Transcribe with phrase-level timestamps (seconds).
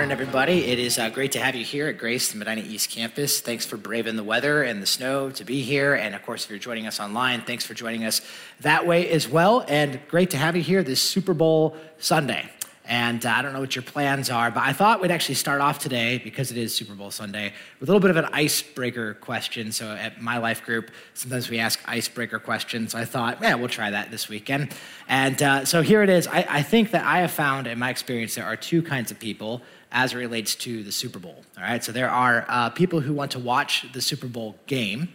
[0.00, 0.64] Morning, everybody.
[0.64, 3.42] It is uh, great to have you here at Grace, the Medina East Campus.
[3.42, 5.92] Thanks for braving the weather and the snow to be here.
[5.92, 8.22] And of course, if you're joining us online, thanks for joining us
[8.60, 9.62] that way as well.
[9.68, 12.48] And great to have you here this Super Bowl Sunday.
[12.86, 15.60] And uh, I don't know what your plans are, but I thought we'd actually start
[15.60, 19.14] off today, because it is Super Bowl Sunday, with a little bit of an icebreaker
[19.14, 19.70] question.
[19.70, 22.94] So at my life group, sometimes we ask icebreaker questions.
[22.94, 24.74] I thought, yeah, we'll try that this weekend.
[25.08, 26.26] And uh, so here it is.
[26.26, 29.18] I, I think that I have found in my experience there are two kinds of
[29.18, 29.60] people
[29.92, 31.44] as it relates to the Super Bowl.
[31.56, 35.08] All right, so there are uh, people who want to watch the Super Bowl game,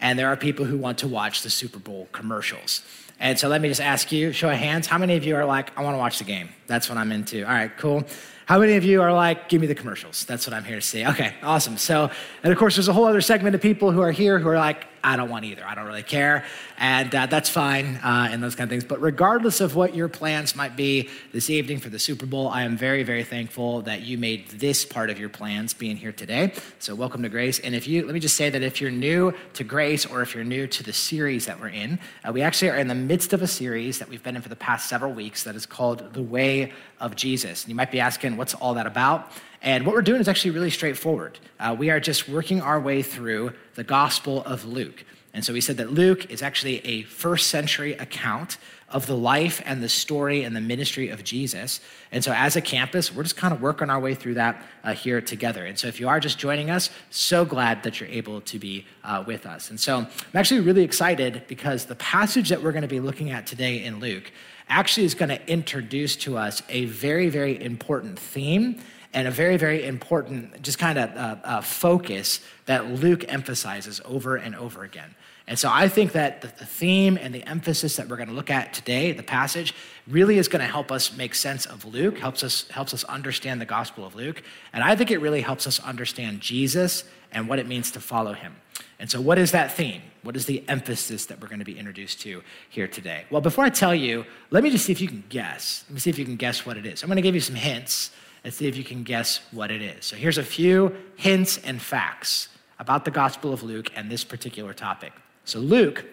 [0.00, 2.82] and there are people who want to watch the Super Bowl commercials.
[3.18, 5.44] And so let me just ask you, show of hands, how many of you are
[5.44, 6.50] like, I want to watch the game?
[6.66, 7.44] That's what I'm into.
[7.44, 8.04] All right, cool.
[8.44, 10.24] How many of you are like, give me the commercials?
[10.24, 11.04] That's what I'm here to see.
[11.06, 11.78] Okay, awesome.
[11.78, 12.10] So,
[12.42, 14.58] and of course, there's a whole other segment of people who are here who are
[14.58, 15.64] like, I don't want either.
[15.64, 16.44] I don't really care.
[16.78, 18.84] And uh, that's fine uh, and those kind of things.
[18.84, 22.62] But regardless of what your plans might be this evening for the Super Bowl, I
[22.62, 26.52] am very, very thankful that you made this part of your plans being here today.
[26.78, 27.58] So welcome to Grace.
[27.58, 30.34] And if you, let me just say that if you're new to Grace or if
[30.34, 33.32] you're new to the series that we're in, uh, we actually are in the midst
[33.32, 36.12] of a series that we've been in for the past several weeks that is called
[36.12, 37.64] The Way of Jesus.
[37.64, 39.30] And you might be asking, what's all that about?
[39.66, 41.40] And what we're doing is actually really straightforward.
[41.58, 45.04] Uh, we are just working our way through the Gospel of Luke.
[45.34, 48.58] And so we said that Luke is actually a first century account
[48.88, 51.80] of the life and the story and the ministry of Jesus.
[52.12, 54.94] And so, as a campus, we're just kind of working our way through that uh,
[54.94, 55.66] here together.
[55.66, 58.86] And so, if you are just joining us, so glad that you're able to be
[59.02, 59.70] uh, with us.
[59.70, 63.30] And so, I'm actually really excited because the passage that we're going to be looking
[63.30, 64.30] at today in Luke
[64.68, 68.80] actually is going to introduce to us a very, very important theme
[69.16, 74.36] and a very, very important, just kind of uh, uh, focus that Luke emphasizes over
[74.36, 75.14] and over again.
[75.46, 78.50] And so I think that the theme and the emphasis that we're going to look
[78.50, 79.74] at today, the passage,
[80.06, 83.58] really is going to help us make sense of Luke, helps us, helps us understand
[83.58, 84.42] the Gospel of Luke.
[84.74, 88.34] And I think it really helps us understand Jesus and what it means to follow
[88.34, 88.56] him.
[88.98, 90.02] And so, what is that theme?
[90.24, 93.24] What is the emphasis that we're going to be introduced to here today?
[93.30, 95.84] Well, before I tell you, let me just see if you can guess.
[95.88, 97.02] Let me see if you can guess what it is.
[97.02, 98.10] I'm going to give you some hints
[98.46, 100.04] and see if you can guess what it is.
[100.04, 102.48] So here's a few hints and facts
[102.78, 105.12] about the Gospel of Luke and this particular topic.
[105.44, 106.04] So Luke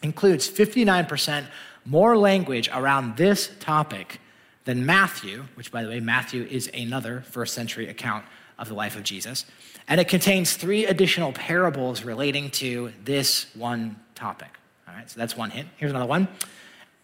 [0.00, 1.46] includes 59%
[1.84, 4.20] more language around this topic
[4.66, 8.24] than Matthew, which, by the way, Matthew is another first century account
[8.56, 9.44] of the life of Jesus.
[9.88, 14.50] And it contains three additional parables relating to this one topic.
[14.86, 15.66] All right, so that's one hint.
[15.76, 16.28] Here's another one.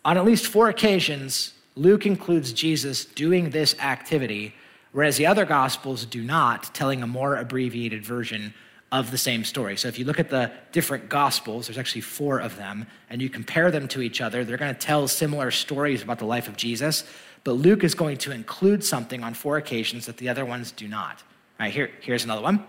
[0.04, 4.54] On at least four occasions, Luke includes Jesus doing this activity
[4.92, 8.54] whereas the other gospels do not, telling a more abbreviated version
[8.92, 9.76] of the same story.
[9.76, 13.28] So if you look at the different gospels, there's actually four of them, and you
[13.28, 16.56] compare them to each other, they're going to tell similar stories about the life of
[16.56, 17.04] Jesus,
[17.44, 20.88] but Luke is going to include something on four occasions that the other ones do
[20.88, 21.22] not.
[21.58, 22.64] All right, here, here's another one.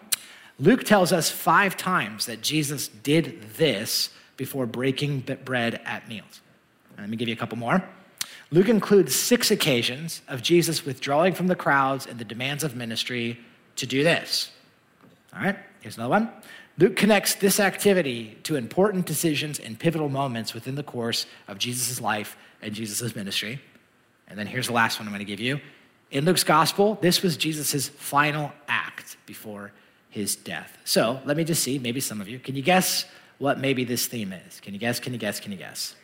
[0.59, 6.41] Luke tells us five times that Jesus did this before breaking bread at meals.
[7.00, 7.83] Let me give you a couple more.
[8.51, 13.39] Luke includes six occasions of Jesus withdrawing from the crowds and the demands of ministry
[13.78, 14.51] to do this.
[15.34, 16.29] All right, here's another one.
[16.78, 22.01] Luke connects this activity to important decisions and pivotal moments within the course of Jesus'
[22.01, 23.62] life and Jesus' ministry.
[24.28, 25.62] And then here's the last one I'm going to give you.
[26.09, 29.72] In Luke's gospel, this was Jesus' final act before
[30.09, 30.78] his death.
[30.83, 33.06] So let me just see, maybe some of you, can you guess
[33.38, 34.59] what maybe this theme is?
[34.59, 35.00] Can you guess?
[35.00, 35.39] Can you guess?
[35.39, 35.95] Can you guess?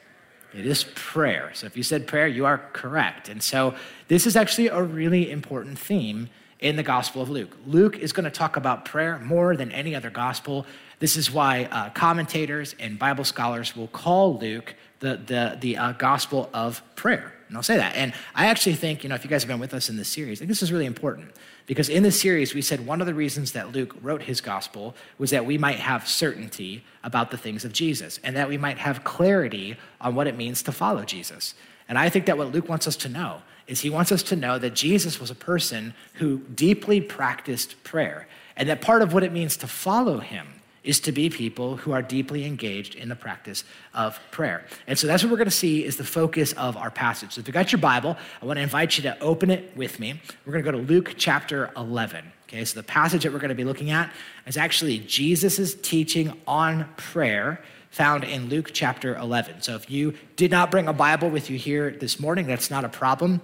[0.53, 1.51] It is prayer.
[1.53, 3.29] So if you said prayer, you are correct.
[3.29, 3.75] And so
[4.07, 7.55] this is actually a really important theme in the Gospel of Luke.
[7.65, 10.65] Luke is going to talk about prayer more than any other gospel.
[10.99, 15.91] This is why uh, commentators and Bible scholars will call Luke the, the, the uh,
[15.93, 17.33] gospel of prayer.
[17.47, 17.95] And I'll say that.
[17.95, 20.09] And I actually think, you know, if you guys have been with us in this
[20.09, 21.31] series, I think this is really important
[21.65, 24.95] because in this series, we said one of the reasons that Luke wrote his gospel
[25.17, 28.77] was that we might have certainty about the things of Jesus and that we might
[28.77, 31.53] have clarity on what it means to follow Jesus.
[31.87, 34.35] And I think that what Luke wants us to know is he wants us to
[34.35, 39.23] know that Jesus was a person who deeply practiced prayer and that part of what
[39.23, 40.47] it means to follow him
[40.87, 44.65] is to be people who are deeply engaged in the practice of prayer.
[44.87, 47.33] And so that's what we're going to see is the focus of our passage.
[47.33, 49.99] So if you've got your Bible, I want to invite you to open it with
[49.99, 50.21] me.
[50.45, 52.31] We're going to go to Luke chapter 11.
[52.47, 54.09] Okay, so the passage that we're going to be looking at
[54.45, 59.63] is actually Jesus' teaching on prayer found in Luke chapter 11.
[59.63, 62.85] So if you did not bring a Bible with you here this morning, that's not
[62.85, 63.41] a problem.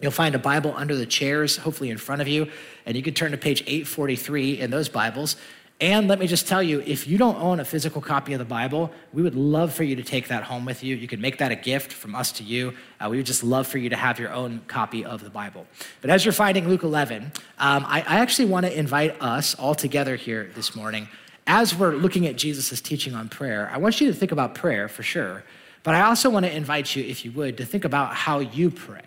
[0.00, 2.50] You'll find a Bible under the chairs, hopefully in front of you,
[2.86, 5.36] and you can turn to page 843 in those Bibles.
[5.80, 8.44] And let me just tell you, if you don't own a physical copy of the
[8.44, 10.96] Bible, we would love for you to take that home with you.
[10.96, 12.74] You could make that a gift from us to you.
[13.00, 15.68] Uh, we would just love for you to have your own copy of the Bible.
[16.00, 17.30] But as you're finding Luke 11,
[17.60, 21.06] um, I, I actually want to invite us all together here this morning.
[21.46, 24.88] As we're looking at Jesus' teaching on prayer, I want you to think about prayer
[24.88, 25.44] for sure.
[25.84, 28.72] But I also want to invite you, if you would, to think about how you
[28.72, 29.04] pray.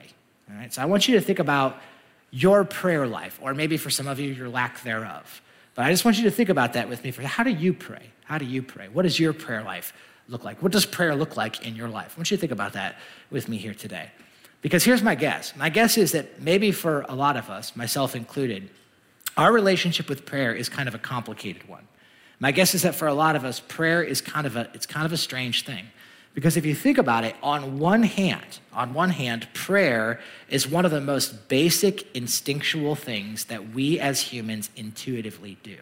[0.50, 0.74] All right?
[0.74, 1.82] So I want you to think about
[2.32, 5.42] your prayer life, or maybe for some of you, your lack thereof.
[5.82, 7.74] But I just want you to think about that with me for how do you
[7.74, 8.12] pray?
[8.26, 8.88] How do you pray?
[8.88, 9.94] What does your prayer life
[10.28, 10.62] look like?
[10.62, 12.14] What does prayer look like in your life?
[12.16, 13.00] I want you to think about that
[13.32, 14.12] with me here today.
[14.62, 15.56] Because here's my guess.
[15.56, 18.70] My guess is that maybe for a lot of us, myself included,
[19.38, 21.88] our relationship with prayer is kind of a complicated one.
[22.40, 24.86] My guess is that for a lot of us, prayer is kind of a, it's
[24.86, 25.88] kind of a strange thing.
[26.34, 30.20] Because if you think about it, on one hand, on one hand, prayer
[30.50, 35.78] is one of the most basic instinctual things that we as humans intuitively do.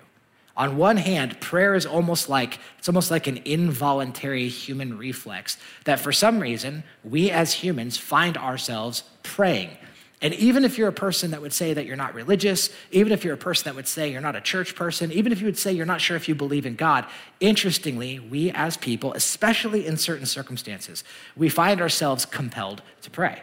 [0.58, 6.00] On one hand, prayer is almost like it's almost like an involuntary human reflex that
[6.00, 9.78] for some reason we as humans find ourselves praying
[10.22, 13.24] and even if you're a person that would say that you're not religious, even if
[13.24, 15.58] you're a person that would say you're not a church person, even if you would
[15.58, 17.06] say you're not sure if you believe in God,
[17.40, 21.06] interestingly, we as people, especially in certain circumstances,
[21.38, 23.42] we find ourselves compelled to pray.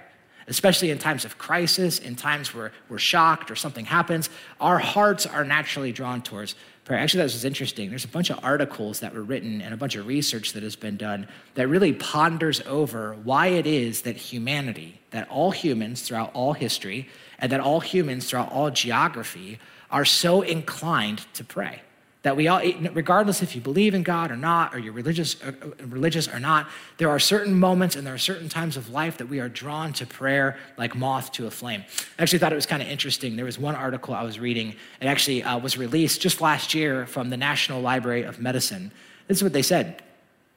[0.48, 4.30] Especially in times of crisis, in times where we're shocked or something happens,
[4.60, 7.00] our hearts are naturally drawn towards prayer.
[7.00, 7.90] Actually, that was interesting.
[7.90, 10.76] There's a bunch of articles that were written and a bunch of research that has
[10.76, 16.30] been done that really ponders over why it is that humanity, that all humans throughout
[16.34, 17.08] all history,
[17.38, 19.58] and that all humans throughout all geography
[19.90, 21.80] are so inclined to pray
[22.26, 22.60] that we all,
[22.92, 26.26] regardless if you believe in God or not, or you're religious, or, uh, uh, religious
[26.26, 26.66] or not,
[26.96, 29.92] there are certain moments and there are certain times of life that we are drawn
[29.92, 31.84] to prayer like moth to a flame.
[32.18, 33.36] I actually thought it was kind of interesting.
[33.36, 34.74] There was one article I was reading.
[35.00, 38.90] It actually uh, was released just last year from the National Library of Medicine.
[39.28, 40.02] This is what they said.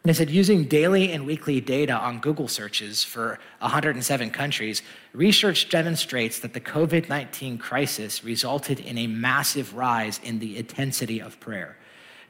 [0.04, 4.82] They said using daily and weekly data on Google searches for 107 countries,
[5.14, 11.22] research demonstrates that the COVID 19 crisis resulted in a massive rise in the intensity
[11.22, 11.76] of prayer.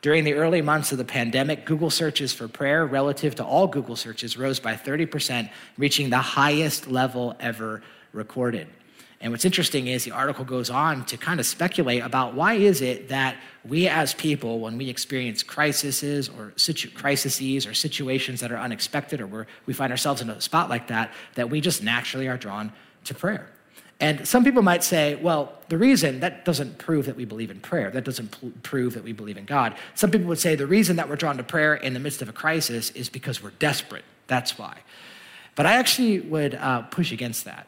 [0.01, 3.95] During the early months of the pandemic, Google searches for prayer relative to all Google
[3.95, 7.83] searches rose by 30%, reaching the highest level ever
[8.13, 8.67] recorded.
[9.21, 12.81] And what's interesting is the article goes on to kind of speculate about why is
[12.81, 13.35] it that
[13.67, 19.19] we as people, when we experience crises or situ- crises or situations that are unexpected
[19.19, 22.71] or we find ourselves in a spot like that, that we just naturally are drawn
[23.03, 23.49] to prayer.
[23.99, 27.59] And some people might say, well, the reason that doesn't prove that we believe in
[27.59, 29.75] prayer, that doesn't prove that we believe in God.
[29.95, 32.29] Some people would say the reason that we're drawn to prayer in the midst of
[32.29, 34.05] a crisis is because we're desperate.
[34.27, 34.77] That's why.
[35.55, 37.67] But I actually would uh, push against that.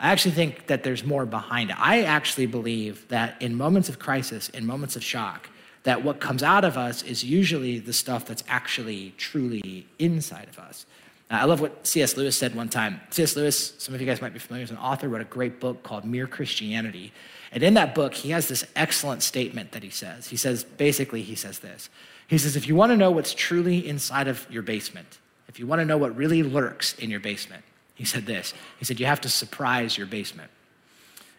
[0.00, 1.76] I actually think that there's more behind it.
[1.78, 5.48] I actually believe that in moments of crisis, in moments of shock,
[5.82, 10.58] that what comes out of us is usually the stuff that's actually truly inside of
[10.58, 10.86] us.
[11.30, 12.16] I love what C.S.
[12.16, 13.00] Lewis said one time.
[13.10, 13.36] C.S.
[13.36, 15.82] Lewis, some of you guys might be familiar, is an author, wrote a great book
[15.82, 17.12] called Mere Christianity.
[17.52, 20.28] And in that book, he has this excellent statement that he says.
[20.28, 21.90] He says, basically, he says this.
[22.28, 25.18] He says, if you want to know what's truly inside of your basement,
[25.48, 27.64] if you want to know what really lurks in your basement,
[27.98, 30.50] he said this He said, You have to surprise your basement,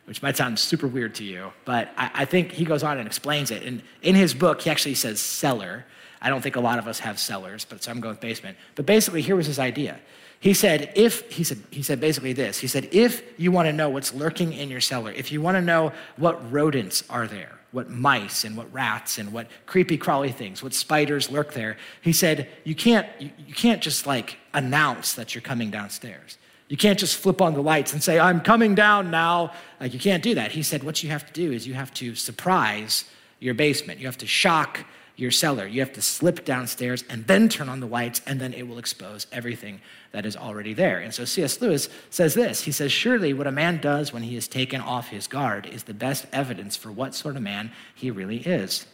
[0.05, 3.07] which might sound super weird to you, but I, I think he goes on and
[3.07, 3.63] explains it.
[3.63, 5.85] And in his book, he actually says cellar.
[6.21, 8.57] I don't think a lot of us have cellars, but so I'm going with basement.
[8.75, 9.99] But basically, here was his idea.
[10.41, 13.73] He said, if, he said, he said basically this, he said, if you want to
[13.73, 17.59] know what's lurking in your cellar, if you want to know what rodents are there,
[17.71, 22.11] what mice and what rats and what creepy crawly things, what spiders lurk there, he
[22.11, 26.37] said, you can't, you, you can't just like announce that you're coming downstairs.
[26.69, 29.53] You can't just flip on the lights and say, I'm coming down now.
[29.79, 30.51] Like, you can't do that.
[30.51, 33.05] He said, What you have to do is you have to surprise
[33.39, 33.99] your basement.
[33.99, 34.85] You have to shock
[35.15, 35.65] your cellar.
[35.65, 38.77] You have to slip downstairs and then turn on the lights, and then it will
[38.77, 40.99] expose everything that is already there.
[40.99, 41.59] And so C.S.
[41.59, 45.09] Lewis says this He says, Surely what a man does when he is taken off
[45.09, 48.85] his guard is the best evidence for what sort of man he really is.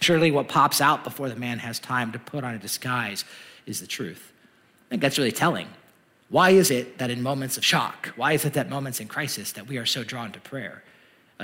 [0.00, 3.24] Surely what pops out before the man has time to put on a disguise
[3.66, 4.32] is the truth.
[4.88, 5.68] I think that's really telling.
[6.34, 9.52] Why is it that in moments of shock, why is it that moments in crisis
[9.52, 10.82] that we are so drawn to prayer?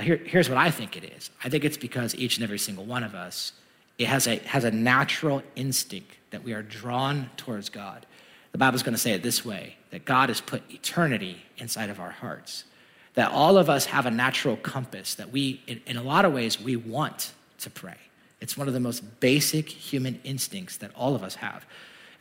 [0.01, 1.29] here, here's what I think it is.
[1.41, 3.53] I think it's because each and every single one of us
[3.97, 8.05] it has a, has a natural instinct that we are drawn towards God.
[8.51, 12.01] The Bible's going to say it this way that God has put eternity inside of
[12.01, 12.65] our hearts.
[13.13, 16.33] That all of us have a natural compass that we, in, in a lot of
[16.33, 17.95] ways, we want to pray.
[18.41, 21.65] It's one of the most basic human instincts that all of us have.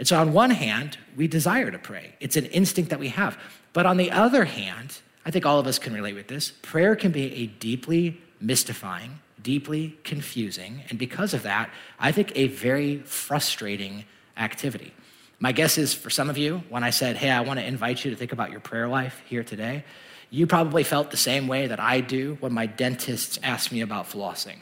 [0.00, 3.38] And so, on one hand, we desire to pray, it's an instinct that we have.
[3.74, 6.52] But on the other hand, I think all of us can relate with this.
[6.62, 12.46] Prayer can be a deeply mystifying, deeply confusing, and because of that, I think a
[12.46, 14.06] very frustrating
[14.38, 14.94] activity.
[15.38, 18.02] My guess is for some of you, when I said, Hey, I want to invite
[18.02, 19.84] you to think about your prayer life here today,
[20.30, 24.08] you probably felt the same way that I do when my dentist asked me about
[24.08, 24.60] flossing.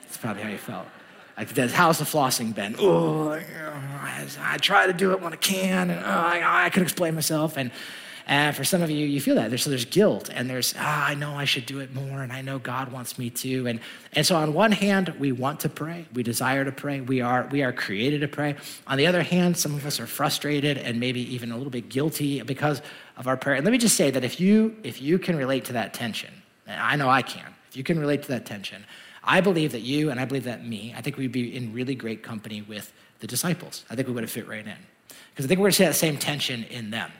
[0.00, 0.86] That's probably how you felt.
[1.36, 2.76] Like, how's the flossing been?
[2.78, 7.14] Oh, I try to do it when I can, and oh, I, I can explain
[7.14, 7.56] myself.
[7.56, 7.70] And
[8.30, 9.48] and for some of you, you feel that.
[9.48, 12.32] There's, so there's guilt, and there's, ah, I know I should do it more, and
[12.32, 13.66] I know God wants me to.
[13.66, 13.80] And,
[14.12, 16.06] and so, on one hand, we want to pray.
[16.14, 17.00] We desire to pray.
[17.00, 18.54] We are, we are created to pray.
[18.86, 21.88] On the other hand, some of us are frustrated and maybe even a little bit
[21.88, 22.82] guilty because
[23.16, 23.56] of our prayer.
[23.56, 26.32] And let me just say that if you, if you can relate to that tension,
[26.68, 28.84] I know I can, if you can relate to that tension,
[29.30, 31.94] I believe that you and I believe that me, I think we'd be in really
[31.94, 33.84] great company with the disciples.
[33.88, 34.76] I think we would have fit right in.
[35.30, 37.12] Because I think we're going to see that same tension in them.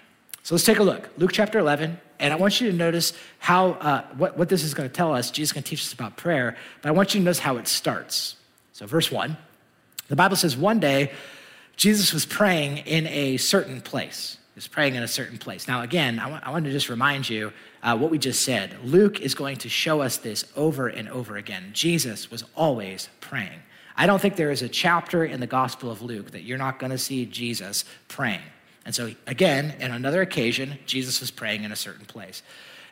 [0.43, 1.09] So let's take a look.
[1.19, 2.01] Luke chapter 11.
[2.19, 5.15] And I want you to notice how, uh, what, what this is going to tell
[5.15, 5.31] us.
[5.31, 7.59] Jesus is going to teach us about prayer, but I want you to notice how
[7.59, 8.35] it starts.
[8.73, 9.37] So, verse 1,
[10.09, 11.13] the Bible says, One day,
[11.77, 14.37] Jesus was praying in a certain place.
[14.55, 15.69] He was praying in a certain place.
[15.69, 17.53] Now, again, I want, I want to just remind you
[17.83, 18.77] uh, what we just said.
[18.85, 21.71] Luke is going to show us this over and over again.
[21.73, 23.61] Jesus was always praying.
[23.97, 26.79] I don't think there is a chapter in the Gospel of Luke that you're not
[26.79, 28.41] going to see Jesus praying.
[28.87, 32.43] And so, again, in another occasion, Jesus was praying in a certain place.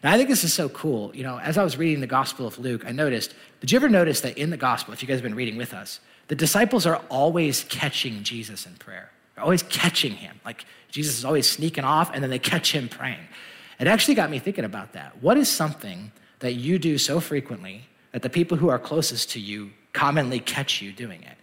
[0.04, 1.14] Now, I think this is so cool.
[1.14, 3.88] You know, as I was reading the Gospel of Luke, I noticed, did you ever
[3.88, 6.86] notice that in the Gospel, if you guys have been reading with us, the disciples
[6.86, 9.10] are always catching Jesus in prayer.
[9.34, 10.40] They're always catching him.
[10.44, 13.26] Like Jesus is always sneaking off, and then they catch him praying.
[13.78, 15.22] It actually got me thinking about that.
[15.22, 19.40] What is something that you do so frequently that the people who are closest to
[19.40, 21.36] you commonly catch you doing it?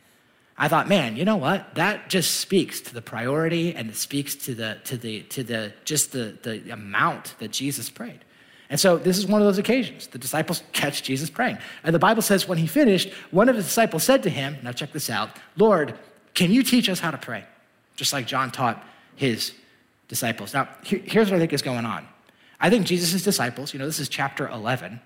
[0.57, 1.75] I thought, man, you know what?
[1.75, 5.73] That just speaks to the priority and it speaks to the to the to the
[5.83, 8.19] just the the amount that Jesus prayed.
[8.69, 10.07] And so this is one of those occasions.
[10.07, 11.57] The disciples catch Jesus praying.
[11.83, 14.71] And the Bible says when he finished, one of the disciples said to him, now
[14.71, 15.93] check this out, Lord,
[16.33, 17.45] can you teach us how to pray?
[17.95, 18.83] Just like John taught
[19.15, 19.53] his
[20.07, 20.53] disciples.
[20.53, 22.07] Now, here's what I think is going on.
[22.59, 24.99] I think Jesus' disciples, you know, this is chapter 11,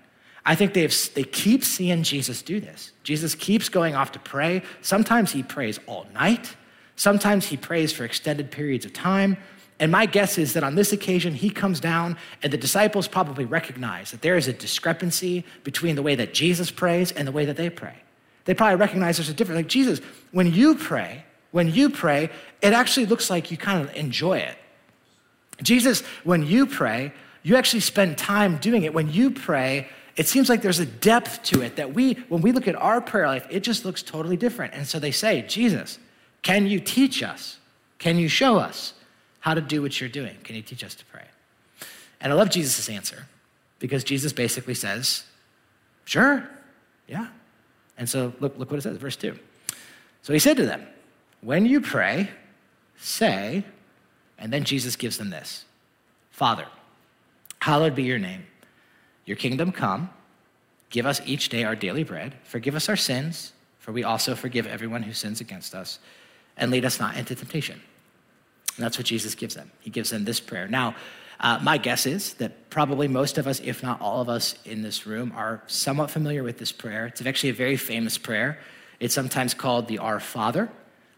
[0.44, 2.92] I think they've, they keep seeing Jesus do this.
[3.02, 4.62] Jesus keeps going off to pray.
[4.80, 6.56] Sometimes he prays all night,
[6.96, 9.36] sometimes he prays for extended periods of time.
[9.78, 13.46] And my guess is that on this occasion, he comes down, and the disciples probably
[13.46, 17.46] recognize that there is a discrepancy between the way that Jesus prays and the way
[17.46, 17.94] that they pray.
[18.44, 19.56] They probably recognize there's a difference.
[19.56, 20.00] Like, Jesus,
[20.32, 22.30] when you pray, when you pray,
[22.60, 24.58] it actually looks like you kind of enjoy it.
[25.62, 27.12] Jesus, when you pray,
[27.42, 28.92] you actually spend time doing it.
[28.92, 32.52] When you pray, it seems like there's a depth to it that we, when we
[32.52, 34.74] look at our prayer life, it just looks totally different.
[34.74, 35.98] And so they say, Jesus,
[36.42, 37.58] can you teach us?
[37.98, 38.94] Can you show us
[39.40, 40.36] how to do what you're doing?
[40.44, 41.24] Can you teach us to pray?
[42.20, 43.26] And I love Jesus' answer
[43.78, 45.24] because Jesus basically says,
[46.04, 46.48] Sure,
[47.06, 47.28] yeah.
[47.96, 49.38] And so look, look what it says, verse 2.
[50.22, 50.86] So he said to them,
[51.40, 52.30] When you pray,
[52.98, 53.64] say,
[54.38, 55.64] and then Jesus gives them this
[56.30, 56.66] Father,
[57.60, 58.46] hallowed be your name.
[59.24, 60.10] Your kingdom come.
[60.90, 62.34] Give us each day our daily bread.
[62.44, 65.98] Forgive us our sins, for we also forgive everyone who sins against us.
[66.56, 67.80] And lead us not into temptation.
[68.76, 69.70] And that's what Jesus gives them.
[69.80, 70.66] He gives them this prayer.
[70.68, 70.94] Now,
[71.38, 74.82] uh, my guess is that probably most of us, if not all of us in
[74.82, 77.06] this room, are somewhat familiar with this prayer.
[77.06, 78.58] It's actually a very famous prayer.
[78.98, 80.70] It's sometimes called the Our Father.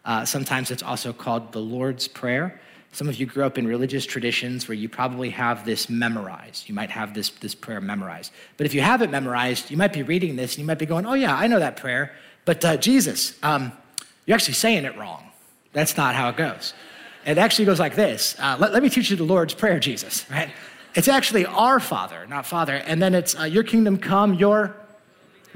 [0.05, 2.61] Uh, sometimes it's also called the Lord's Prayer.
[2.93, 6.69] Some of you grew up in religious traditions where you probably have this memorized.
[6.69, 8.31] You might have this, this prayer memorized.
[8.55, 10.85] But if you have it memorized, you might be reading this and you might be
[10.85, 12.11] going, oh, yeah, I know that prayer.
[12.45, 13.71] But uh, Jesus, um,
[14.27, 15.23] you're actually saying it wrong.
[15.73, 16.75] That's not how it goes.
[17.25, 20.29] It actually goes like this uh, let, let, me teach you the Lord's Prayer, Jesus,
[20.29, 20.51] right?
[20.93, 22.75] It's actually our Father, not Father.
[22.75, 24.75] And then it's uh, your kingdom come, your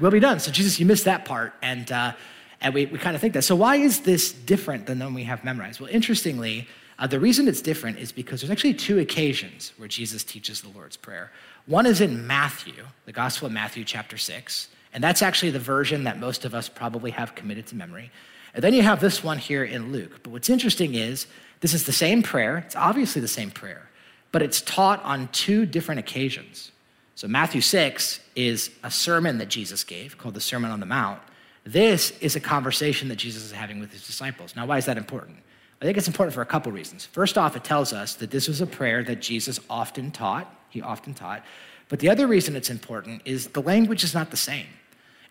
[0.00, 0.40] will be done.
[0.40, 1.54] So, Jesus, you missed that part.
[1.62, 2.12] And, uh,
[2.60, 3.42] and we, we kind of think that.
[3.42, 5.80] So, why is this different than the one we have memorized?
[5.80, 6.66] Well, interestingly,
[6.98, 10.68] uh, the reason it's different is because there's actually two occasions where Jesus teaches the
[10.68, 11.30] Lord's Prayer.
[11.66, 16.04] One is in Matthew, the Gospel of Matthew, chapter 6, and that's actually the version
[16.04, 18.10] that most of us probably have committed to memory.
[18.54, 20.20] And then you have this one here in Luke.
[20.22, 21.26] But what's interesting is
[21.60, 23.88] this is the same prayer, it's obviously the same prayer,
[24.32, 26.72] but it's taught on two different occasions.
[27.14, 31.20] So Matthew 6 is a sermon that Jesus gave called the Sermon on the Mount.
[31.64, 34.56] This is a conversation that Jesus is having with his disciples.
[34.56, 35.38] Now, why is that important?
[35.80, 37.06] I think it's important for a couple reasons.
[37.06, 40.82] First off, it tells us that this was a prayer that Jesus often taught, he
[40.82, 41.44] often taught.
[41.88, 44.66] But the other reason it's important is the language is not the same.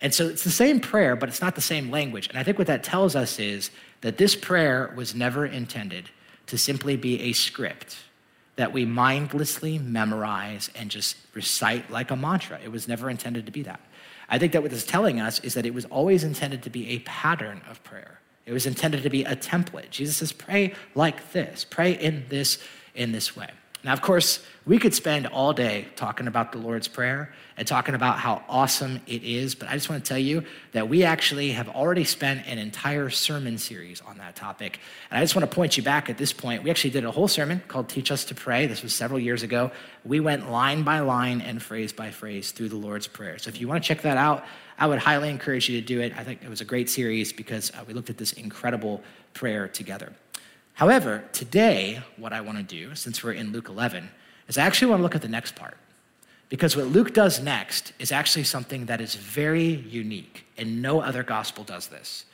[0.02, 2.30] And so it's the same prayer, but it's not the same language.
[2.30, 6.10] And I think what that tells us is that this prayer was never intended
[6.48, 7.98] to simply be a script
[8.56, 12.60] that we mindlessly memorize and just recite like a mantra.
[12.64, 13.80] It was never intended to be that.
[14.30, 16.70] I think that what this is telling us is that it was always intended to
[16.70, 18.20] be a pattern of prayer.
[18.48, 19.90] It was intended to be a template.
[19.92, 22.58] Jesus says, pray like this, pray in this,
[22.96, 23.50] in this way.
[23.84, 27.94] Now, of course, we could spend all day talking about the Lord's Prayer and talking
[27.94, 31.52] about how awesome it is, but I just want to tell you that we actually
[31.52, 34.80] have already spent an entire sermon series on that topic.
[35.12, 36.64] And I just want to point you back at this point.
[36.64, 38.66] We actually did a whole sermon called Teach Us to Pray.
[38.66, 39.72] This was several years ago.
[40.04, 43.38] We went line by line and phrase by phrase through the Lord's Prayer.
[43.38, 44.44] So if you want to check that out,
[44.78, 46.14] I would highly encourage you to do it.
[46.18, 49.02] I think it was a great series because uh, we looked at this incredible
[49.34, 50.14] prayer together.
[50.74, 54.10] However, today, what I want to do, since we're in Luke 11,
[54.48, 55.78] is I actually want to look at the next part.
[56.50, 61.24] Because what Luke does next is actually something that is very unique, and no other
[61.24, 62.26] gospel does this.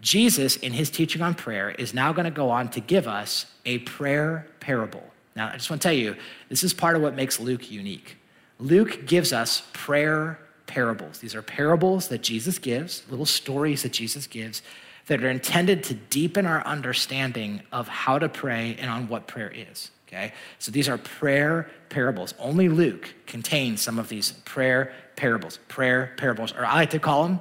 [0.00, 3.46] Jesus, in his teaching on prayer, is now going to go on to give us
[3.64, 5.02] a prayer parable.
[5.34, 6.14] Now, I just want to tell you,
[6.48, 8.16] this is part of what makes Luke unique.
[8.60, 11.18] Luke gives us prayer parables.
[11.18, 14.62] These are parables that Jesus gives, little stories that Jesus gives
[15.08, 19.52] that are intended to deepen our understanding of how to pray and on what prayer
[19.52, 19.90] is.
[20.06, 20.32] Okay?
[20.58, 22.34] So these are prayer parables.
[22.38, 25.58] Only Luke contains some of these prayer parables.
[25.68, 27.40] Prayer parables, or I like to call them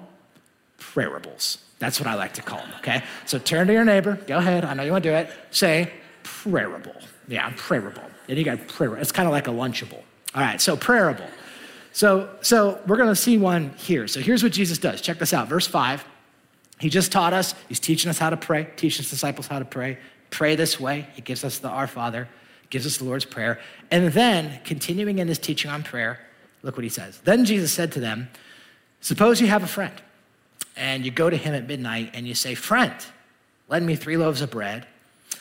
[0.79, 1.60] prayerables.
[1.79, 3.03] That's what I like to call them, okay?
[3.25, 4.17] So turn to your neighbor.
[4.27, 4.65] Go ahead.
[4.65, 5.29] I know you want to do it.
[5.51, 5.91] Say
[6.24, 6.96] prayerable.
[7.27, 8.10] Yeah, prayerable.
[8.27, 8.96] And you got prayer.
[8.98, 10.01] It's kind of like a lunchable.
[10.34, 11.29] All right, so prayerable.
[11.94, 14.08] So, so we're going to see one here.
[14.08, 15.01] So here's what Jesus does.
[15.01, 15.48] Check this out.
[15.48, 16.06] Verse 5.
[16.79, 19.65] He just taught us, he's teaching us how to pray, teaching his disciples how to
[19.65, 19.98] pray.
[20.29, 21.08] Pray this way.
[21.15, 22.27] He gives us the Our Father,
[22.70, 23.60] gives us the Lord's Prayer.
[23.89, 26.20] And then, continuing in his teaching on prayer,
[26.62, 27.20] look what he says.
[27.24, 28.29] Then Jesus said to them,
[29.01, 29.94] Suppose you have a friend,
[30.75, 32.94] and you go to him at midnight and you say, Friend,
[33.67, 34.86] lend me three loaves of bread.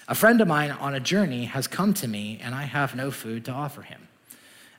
[0.09, 3.11] A friend of mine on a journey has come to me, and I have no
[3.11, 4.06] food to offer him.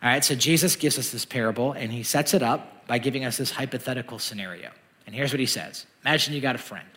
[0.01, 3.25] All right, so Jesus gives us this parable, and he sets it up by giving
[3.25, 4.69] us this hypothetical scenario.
[5.05, 6.88] And here's what he says Imagine you got a friend.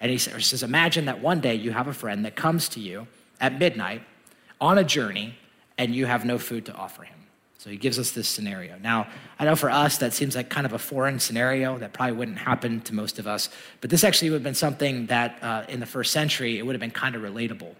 [0.00, 3.06] And he says, Imagine that one day you have a friend that comes to you
[3.40, 4.02] at midnight
[4.60, 5.38] on a journey
[5.78, 7.18] and you have no food to offer him.
[7.58, 8.76] So he gives us this scenario.
[8.78, 9.06] Now,
[9.38, 12.38] I know for us that seems like kind of a foreign scenario that probably wouldn't
[12.38, 13.48] happen to most of us,
[13.80, 16.74] but this actually would have been something that uh, in the first century it would
[16.74, 17.72] have been kind of relatable.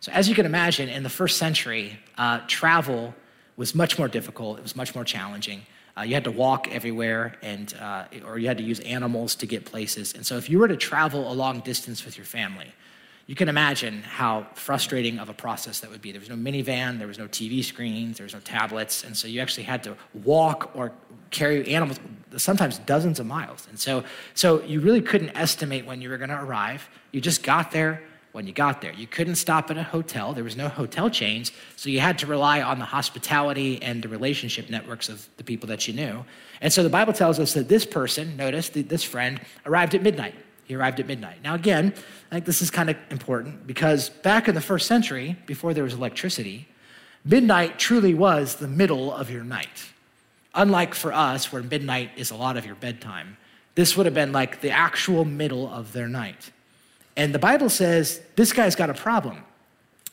[0.00, 3.14] So, as you can imagine, in the first century, uh, travel
[3.62, 5.62] was much more difficult, it was much more challenging.
[5.96, 9.46] Uh, you had to walk everywhere, and uh, or you had to use animals to
[9.46, 10.14] get places.
[10.14, 12.72] And so, if you were to travel a long distance with your family,
[13.28, 16.10] you can imagine how frustrating of a process that would be.
[16.10, 19.28] There was no minivan, there was no TV screens, there was no tablets, and so
[19.28, 20.90] you actually had to walk or
[21.30, 22.00] carry animals
[22.36, 23.68] sometimes dozens of miles.
[23.70, 24.02] And so,
[24.34, 26.88] so you really couldn't estimate when you were going to arrive.
[27.12, 28.92] You just got there, when you got there.
[28.92, 32.26] You couldn't stop at a hotel, there was no hotel chains, so you had to
[32.26, 36.24] rely on the hospitality and the relationship networks of the people that you knew.
[36.60, 40.34] And so the Bible tells us that this person, notice this friend, arrived at midnight.
[40.64, 41.42] He arrived at midnight.
[41.44, 41.92] Now, again,
[42.30, 45.84] I think this is kind of important because back in the first century, before there
[45.84, 46.68] was electricity,
[47.24, 49.90] midnight truly was the middle of your night.
[50.54, 53.36] Unlike for us, where midnight is a lot of your bedtime,
[53.74, 56.50] this would have been like the actual middle of their night.
[57.16, 59.44] And the Bible says this guy's got a problem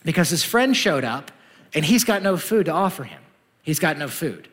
[0.04, 1.30] because his friend showed up
[1.74, 3.22] and he's got no food to offer him.
[3.62, 4.48] He's got no food.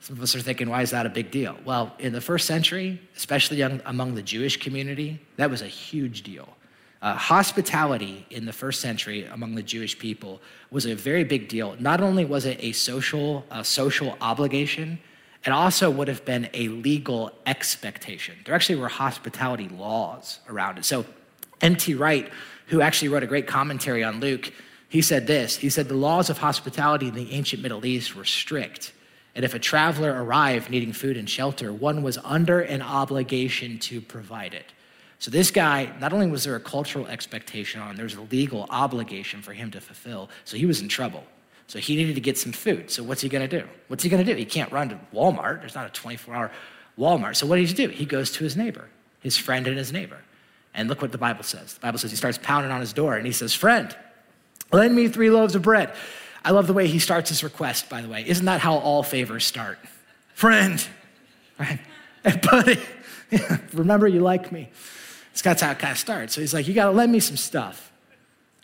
[0.00, 1.56] Some of us are thinking, why is that a big deal?
[1.64, 6.48] Well, in the first century, especially among the Jewish community, that was a huge deal.
[7.00, 11.76] Uh, hospitality in the first century among the Jewish people was a very big deal.
[11.78, 14.98] Not only was it a social, a social obligation,
[15.44, 18.36] it also would have been a legal expectation.
[18.44, 20.84] There actually were hospitality laws around it.
[20.84, 21.04] So
[21.60, 21.94] N.T.
[21.94, 22.30] Wright,
[22.66, 24.52] who actually wrote a great commentary on Luke,
[24.88, 28.24] he said this He said, The laws of hospitality in the ancient Middle East were
[28.24, 28.92] strict.
[29.34, 34.00] And if a traveler arrived needing food and shelter, one was under an obligation to
[34.00, 34.72] provide it.
[35.20, 38.66] So this guy, not only was there a cultural expectation on, there was a legal
[38.70, 40.28] obligation for him to fulfill.
[40.44, 41.24] So he was in trouble.
[41.68, 42.90] So he needed to get some food.
[42.90, 43.66] So what's he going to do?
[43.88, 44.36] What's he going to do?
[44.36, 45.60] He can't run to Walmart.
[45.60, 46.50] There's not a 24 hour
[46.98, 47.36] Walmart.
[47.36, 47.88] So what does he do?
[47.88, 48.88] He goes to his neighbor,
[49.20, 50.18] his friend and his neighbor.
[50.78, 51.74] And look what the Bible says.
[51.74, 53.94] The Bible says he starts pounding on his door and he says, Friend,
[54.72, 55.92] lend me three loaves of bread.
[56.44, 58.24] I love the way he starts his request, by the way.
[58.24, 59.80] Isn't that how all favors start?
[60.34, 60.86] Friend,
[61.58, 61.80] right?
[62.22, 62.78] Hey, buddy,
[63.72, 64.68] remember you like me.
[65.42, 66.34] That's how it kind of starts.
[66.34, 67.92] So he's like, You got to lend me some stuff.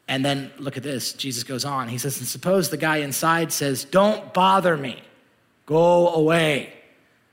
[0.06, 1.14] And then look at this.
[1.14, 1.88] Jesus goes on.
[1.88, 5.02] He says, And suppose the guy inside says, Don't bother me,
[5.66, 6.72] go away.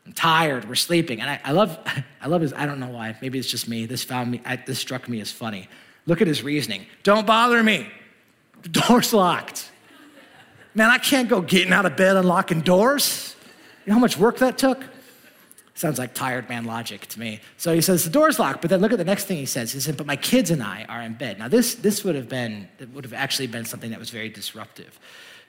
[0.05, 0.67] I'm tired.
[0.67, 1.21] We're sleeping.
[1.21, 1.77] And I, I, love,
[2.21, 3.15] I love his, I don't know why.
[3.21, 3.85] Maybe it's just me.
[3.85, 5.69] This found me, I, this struck me as funny.
[6.05, 6.85] Look at his reasoning.
[7.03, 7.87] Don't bother me.
[8.63, 9.69] The door's locked.
[10.73, 13.35] Man, I can't go getting out of bed, and unlocking doors.
[13.85, 14.81] You know how much work that took?
[15.73, 17.39] Sounds like tired man logic to me.
[17.57, 19.71] So he says, the door's locked, but then look at the next thing he says.
[19.71, 21.39] He said, but my kids and I are in bed.
[21.39, 24.99] Now this, this would have been, would have actually been something that was very disruptive.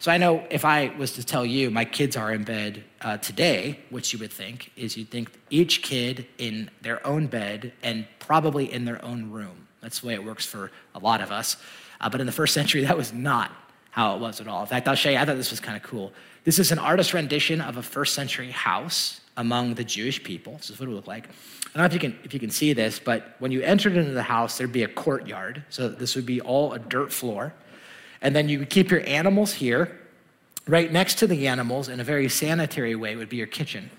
[0.03, 3.19] So I know if I was to tell you my kids are in bed uh,
[3.19, 8.05] today, what you would think is you'd think each kid in their own bed and
[8.19, 9.69] probably in their own room.
[9.81, 11.57] That's the way it works for a lot of us.
[12.01, 13.53] Uh, but in the first century, that was not
[13.93, 14.63] how it was at all.
[14.63, 16.13] In fact, I'll show you, I thought this was kind of cool.
[16.43, 20.55] This is an artist rendition of a first century house among the Jewish people.
[20.57, 21.29] This is what it would look like.
[21.29, 23.97] I don't know if you can if you can see this, but when you entered
[23.97, 25.63] into the house, there'd be a courtyard.
[25.71, 27.55] So this would be all a dirt floor.
[28.23, 29.99] And then you would keep your animals here.
[30.67, 33.91] Right next to the animals, in a very sanitary way, would be your kitchen.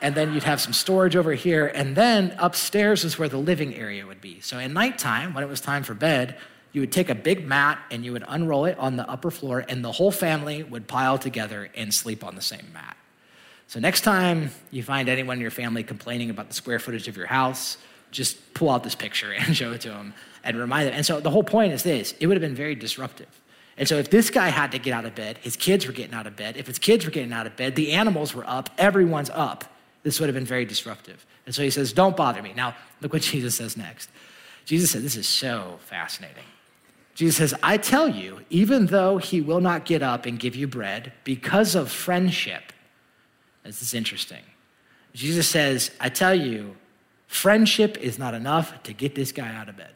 [0.00, 1.66] And then you'd have some storage over here.
[1.66, 4.40] And then upstairs is where the living area would be.
[4.40, 6.36] So at nighttime, when it was time for bed,
[6.72, 9.64] you would take a big mat and you would unroll it on the upper floor,
[9.66, 12.96] and the whole family would pile together and sleep on the same mat.
[13.68, 17.16] So next time you find anyone in your family complaining about the square footage of
[17.16, 17.78] your house,
[18.10, 20.14] just pull out this picture and show it to them
[20.46, 20.94] and remind them.
[20.94, 23.28] And so the whole point is this it would have been very disruptive.
[23.76, 26.14] And so if this guy had to get out of bed, his kids were getting
[26.14, 26.56] out of bed.
[26.56, 29.64] If his kids were getting out of bed, the animals were up, everyone's up.
[30.02, 31.26] This would have been very disruptive.
[31.44, 32.52] And so he says, Don't bother me.
[32.56, 34.08] Now, look what Jesus says next.
[34.64, 36.44] Jesus said, This is so fascinating.
[37.14, 40.68] Jesus says, I tell you, even though he will not get up and give you
[40.68, 42.74] bread because of friendship,
[43.64, 44.42] this is interesting.
[45.14, 46.76] Jesus says, I tell you,
[47.26, 49.95] friendship is not enough to get this guy out of bed.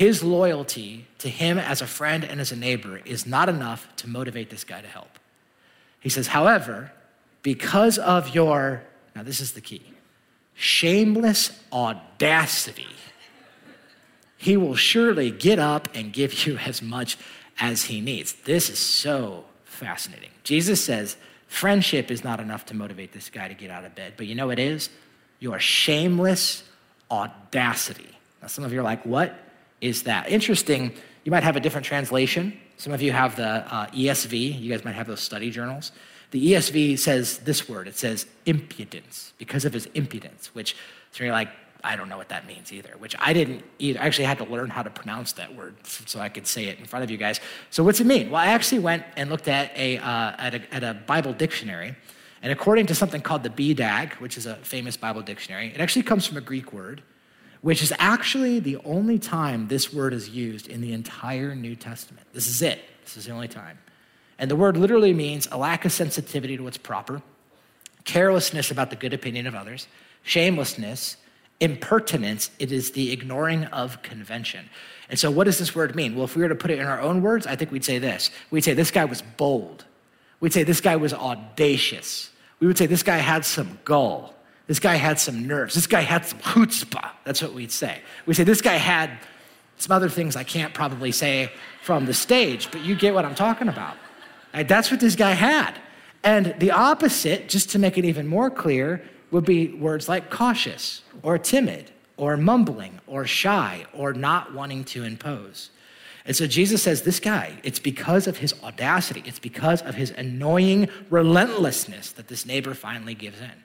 [0.00, 4.08] His loyalty to him as a friend and as a neighbor is not enough to
[4.08, 5.18] motivate this guy to help.
[6.00, 6.90] He says, however,
[7.42, 8.82] because of your,
[9.14, 9.82] now this is the key,
[10.54, 12.86] shameless audacity,
[14.38, 17.18] he will surely get up and give you as much
[17.58, 18.32] as he needs.
[18.32, 20.30] This is so fascinating.
[20.44, 24.14] Jesus says, Friendship is not enough to motivate this guy to get out of bed.
[24.16, 24.88] But you know it is?
[25.40, 26.64] Your shameless
[27.10, 28.16] audacity.
[28.40, 29.38] Now, some of you are like, what
[29.80, 30.28] is that?
[30.28, 30.92] Interesting.
[31.24, 32.58] You might have a different translation.
[32.76, 34.60] Some of you have the uh, ESV.
[34.60, 35.92] You guys might have those study journals.
[36.30, 40.76] The ESV says this word it says impudence, because of his impudence, which
[41.12, 41.48] so you're like,
[41.82, 44.00] I don't know what that means either, which I didn't either.
[44.00, 46.78] I actually had to learn how to pronounce that word so I could say it
[46.78, 47.40] in front of you guys.
[47.70, 48.30] So, what's it mean?
[48.30, 51.96] Well, I actually went and looked at a, uh, at a, at a Bible dictionary.
[52.42, 56.02] And according to something called the BDAG, which is a famous Bible dictionary, it actually
[56.02, 57.02] comes from a Greek word,
[57.62, 62.26] which is actually the only time this word is used in the entire New Testament.
[62.32, 62.80] This is it.
[63.04, 63.78] This is the only time.
[64.38, 67.22] And the word literally means a lack of sensitivity to what's proper,
[68.04, 69.86] carelessness about the good opinion of others,
[70.22, 71.16] shamelessness,
[71.60, 74.68] impertinence, it is the ignoring of convention.
[75.10, 76.14] And so, what does this word mean?
[76.14, 77.98] Well, if we were to put it in our own words, I think we'd say
[77.98, 78.30] this.
[78.50, 79.84] We'd say this guy was bold.
[80.40, 82.30] We'd say this guy was audacious.
[82.60, 84.34] We would say this guy had some gall.
[84.70, 85.74] This guy had some nerves.
[85.74, 87.10] This guy had some chutzpah.
[87.24, 88.02] That's what we'd say.
[88.24, 89.10] We'd say this guy had
[89.78, 91.50] some other things I can't probably say
[91.82, 93.96] from the stage, but you get what I'm talking about.
[94.54, 94.68] Right?
[94.68, 95.74] That's what this guy had.
[96.22, 99.02] And the opposite, just to make it even more clear,
[99.32, 105.02] would be words like cautious or timid or mumbling or shy or not wanting to
[105.02, 105.70] impose.
[106.24, 110.12] And so Jesus says, This guy, it's because of his audacity, it's because of his
[110.12, 113.64] annoying relentlessness that this neighbor finally gives in.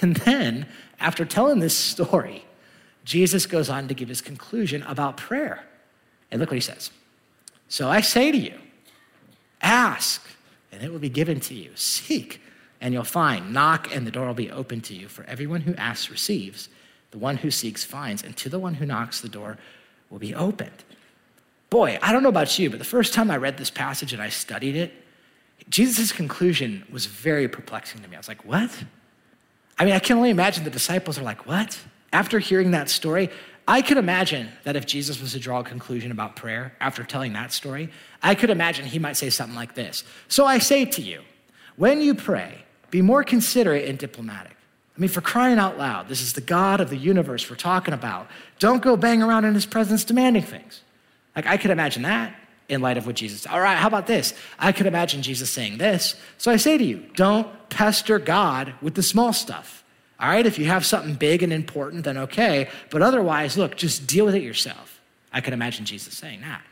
[0.00, 0.66] And then,
[0.98, 2.44] after telling this story,
[3.04, 5.64] Jesus goes on to give his conclusion about prayer.
[6.30, 6.90] And look what he says.
[7.68, 8.54] So I say to you,
[9.62, 10.24] ask,
[10.72, 11.70] and it will be given to you.
[11.74, 12.40] Seek,
[12.80, 13.52] and you'll find.
[13.52, 15.08] Knock, and the door will be open to you.
[15.08, 16.68] For everyone who asks receives,
[17.10, 19.58] the one who seeks finds, and to the one who knocks, the door
[20.08, 20.84] will be opened.
[21.68, 24.20] Boy, I don't know about you, but the first time I read this passage and
[24.20, 24.92] I studied it,
[25.68, 28.16] Jesus' conclusion was very perplexing to me.
[28.16, 28.70] I was like, what?
[29.80, 31.80] I mean, I can only imagine the disciples are like, what?
[32.12, 33.30] After hearing that story,
[33.66, 37.32] I could imagine that if Jesus was to draw a conclusion about prayer after telling
[37.32, 37.88] that story,
[38.22, 41.22] I could imagine he might say something like this So I say to you,
[41.76, 44.54] when you pray, be more considerate and diplomatic.
[44.96, 47.94] I mean, for crying out loud, this is the God of the universe we're talking
[47.94, 48.28] about.
[48.58, 50.82] Don't go bang around in his presence demanding things.
[51.34, 52.34] Like, I could imagine that
[52.70, 54.32] in light of what Jesus All right, how about this?
[54.58, 56.14] I could imagine Jesus saying this.
[56.38, 59.84] So I say to you, don't pester God with the small stuff.
[60.18, 62.68] All right, if you have something big and important, then okay.
[62.90, 65.00] But otherwise, look, just deal with it yourself.
[65.32, 66.62] I could imagine Jesus saying that.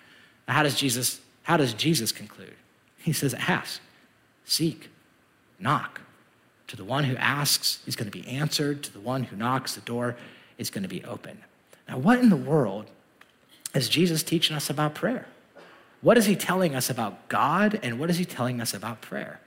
[0.47, 2.55] Now, how does Jesus, how does Jesus conclude?
[2.99, 3.81] He says, ask,
[4.45, 4.91] seek,
[5.59, 6.01] knock.
[6.69, 8.83] To the one who asks is going to be answered.
[8.85, 10.17] To the one who knocks, the door
[10.59, 11.39] is going to be open.
[11.89, 12.91] Now, what in the world
[13.75, 15.27] is Jesus teaching us about prayer?
[16.01, 19.41] What is he telling us about God and what is he telling us about prayer?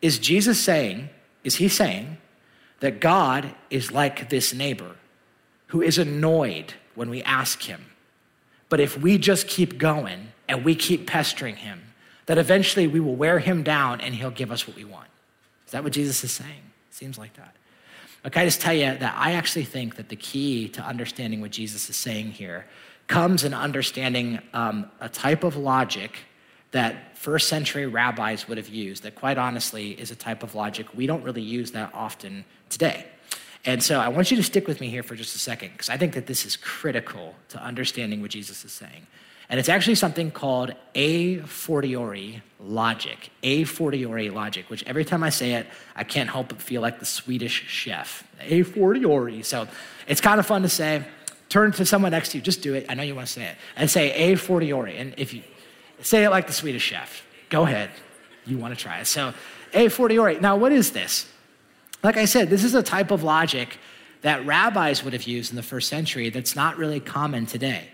[0.00, 1.10] Is Jesus saying,
[1.44, 2.18] is he saying
[2.80, 4.96] that God is like this neighbor
[5.68, 7.86] who is annoyed when we ask him.
[8.68, 11.80] But if we just keep going and we keep pestering him,
[12.26, 15.08] that eventually we will wear him down and he'll give us what we want.
[15.64, 16.62] Is that what Jesus is saying?
[16.90, 17.54] Seems like that.
[18.22, 21.52] But I just tell you that I actually think that the key to understanding what
[21.52, 22.66] Jesus is saying here
[23.06, 26.18] comes in understanding um, a type of logic
[26.70, 30.86] that first century rabbis would have used, that quite honestly is a type of logic
[30.94, 33.06] we don't really use that often today.
[33.64, 35.88] And so I want you to stick with me here for just a second, because
[35.88, 39.06] I think that this is critical to understanding what Jesus is saying.
[39.48, 43.30] And it's actually something called a fortiori logic.
[43.42, 46.98] A fortiori logic, which every time I say it, I can't help but feel like
[46.98, 48.24] the Swedish chef.
[48.40, 49.42] A fortiori.
[49.42, 49.68] So
[50.08, 51.04] it's kind of fun to say.
[51.52, 52.86] Turn to someone next to you, just do it.
[52.88, 53.56] I know you want to say it.
[53.76, 54.96] And say a fortiori.
[54.96, 55.42] And if you
[56.00, 57.90] say it like the Swedish chef, go ahead.
[58.46, 59.06] You want to try it.
[59.06, 59.34] So
[59.74, 60.40] a fortiori.
[60.40, 61.30] Now, what is this?
[62.02, 63.76] Like I said, this is a type of logic
[64.22, 67.88] that rabbis would have used in the first century that's not really common today.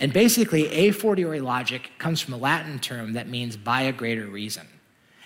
[0.00, 4.26] And basically, a fortiori logic comes from a Latin term that means by a greater
[4.26, 4.66] reason.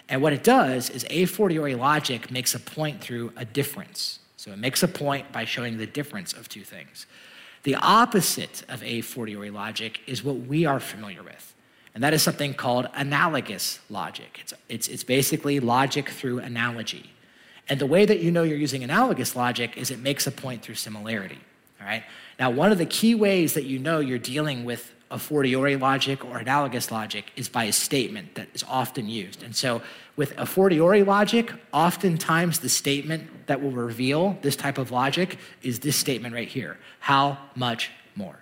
[0.07, 4.19] And what it does is a fortiori logic makes a point through a difference.
[4.37, 7.07] So it makes a point by showing the difference of two things.
[7.63, 11.55] The opposite of a fortiori logic is what we are familiar with.
[11.95, 14.39] And that is something called analogous logic.
[14.41, 17.11] It's, it's, it's basically logic through analogy.
[17.69, 20.63] And the way that you know you're using analogous logic is it makes a point
[20.63, 21.39] through similarity.
[21.81, 22.05] All right?
[22.39, 26.25] Now, one of the key ways that you know you're dealing with a fortiori logic
[26.25, 29.43] or analogous logic is by a statement that is often used.
[29.43, 29.83] And so,
[30.17, 35.81] with a fortiori logic, oftentimes the statement that will reveal this type of logic is
[35.81, 38.39] this statement right here How much more?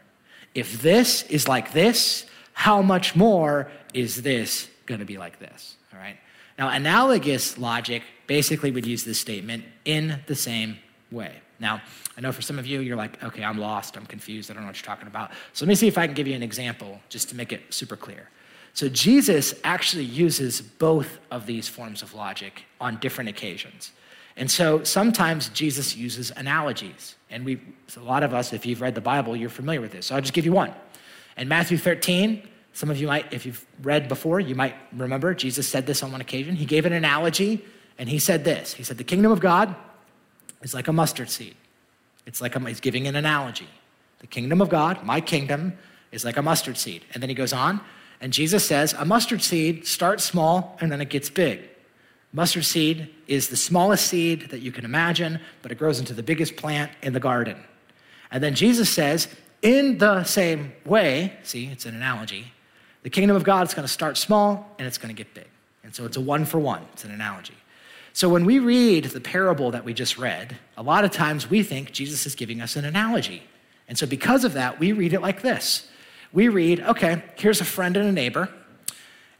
[0.54, 5.76] If this is like this, how much more is this going to be like this?
[5.92, 6.16] All right?
[6.58, 10.78] Now, analogous logic basically would use this statement in the same
[11.10, 11.40] way.
[11.60, 11.82] Now,
[12.16, 14.62] I know for some of you, you're like, okay, I'm lost, I'm confused, I don't
[14.62, 15.32] know what you're talking about.
[15.52, 17.62] So let me see if I can give you an example just to make it
[17.70, 18.28] super clear.
[18.74, 23.90] So Jesus actually uses both of these forms of logic on different occasions.
[24.36, 27.16] And so sometimes Jesus uses analogies.
[27.28, 27.60] And we,
[27.96, 30.06] a lot of us, if you've read the Bible, you're familiar with this.
[30.06, 30.72] So I'll just give you one.
[31.36, 35.66] In Matthew 13, some of you might, if you've read before, you might remember Jesus
[35.66, 36.54] said this on one occasion.
[36.54, 37.64] He gave an analogy
[37.98, 39.74] and he said this He said, The kingdom of God
[40.62, 41.54] is like a mustard seed.
[42.26, 43.68] It's like a, he's giving an analogy.
[44.20, 45.74] The kingdom of God, my kingdom,
[46.12, 47.04] is like a mustard seed.
[47.14, 47.80] And then he goes on,
[48.20, 51.60] and Jesus says, A mustard seed starts small and then it gets big.
[52.32, 56.22] Mustard seed is the smallest seed that you can imagine, but it grows into the
[56.22, 57.56] biggest plant in the garden.
[58.30, 59.28] And then Jesus says,
[59.62, 62.52] in the same way, see, it's an analogy,
[63.02, 65.48] the kingdom of God is going to start small and it's going to get big.
[65.82, 67.54] And so it's a one for one, it's an analogy.
[68.18, 71.62] So when we read the parable that we just read, a lot of times we
[71.62, 73.44] think Jesus is giving us an analogy.
[73.86, 75.88] And so because of that, we read it like this.
[76.32, 78.48] We read, okay, here's a friend and a neighbor,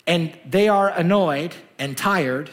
[0.07, 2.51] and they are annoyed and tired,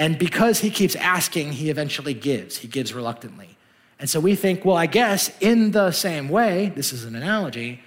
[0.00, 2.56] and because he keeps asking, he eventually gives.
[2.56, 3.56] He gives reluctantly.
[4.00, 7.82] And so we think, well, I guess in the same way, this is an analogy,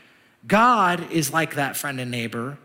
[0.48, 2.58] God is like that friend and neighbor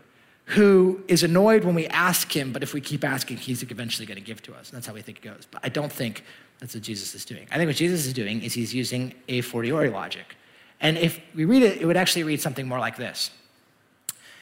[0.51, 4.17] who is annoyed when we ask him, but if we keep asking, he's eventually going
[4.17, 4.69] to give to us.
[4.69, 5.47] And that's how we think it goes.
[5.49, 6.25] But I don't think
[6.59, 7.47] that's what Jesus is doing.
[7.51, 10.35] I think what Jesus is doing is he's using a fortiori logic.
[10.81, 13.31] And if we read it, it would actually read something more like this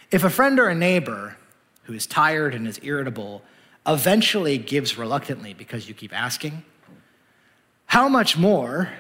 [0.09, 1.37] If a friend or a neighbor
[1.83, 3.43] who is tired and is irritable
[3.85, 6.63] eventually gives reluctantly because you keep asking,
[7.85, 8.91] how much more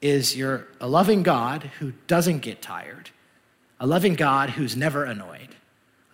[0.00, 3.10] is your a loving God who doesn't get tired,
[3.78, 5.53] a loving God who's never annoyed,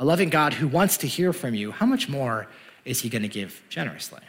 [0.01, 1.71] a loving God who wants to hear from you?
[1.71, 2.49] How much more
[2.85, 4.23] is he going to give generously?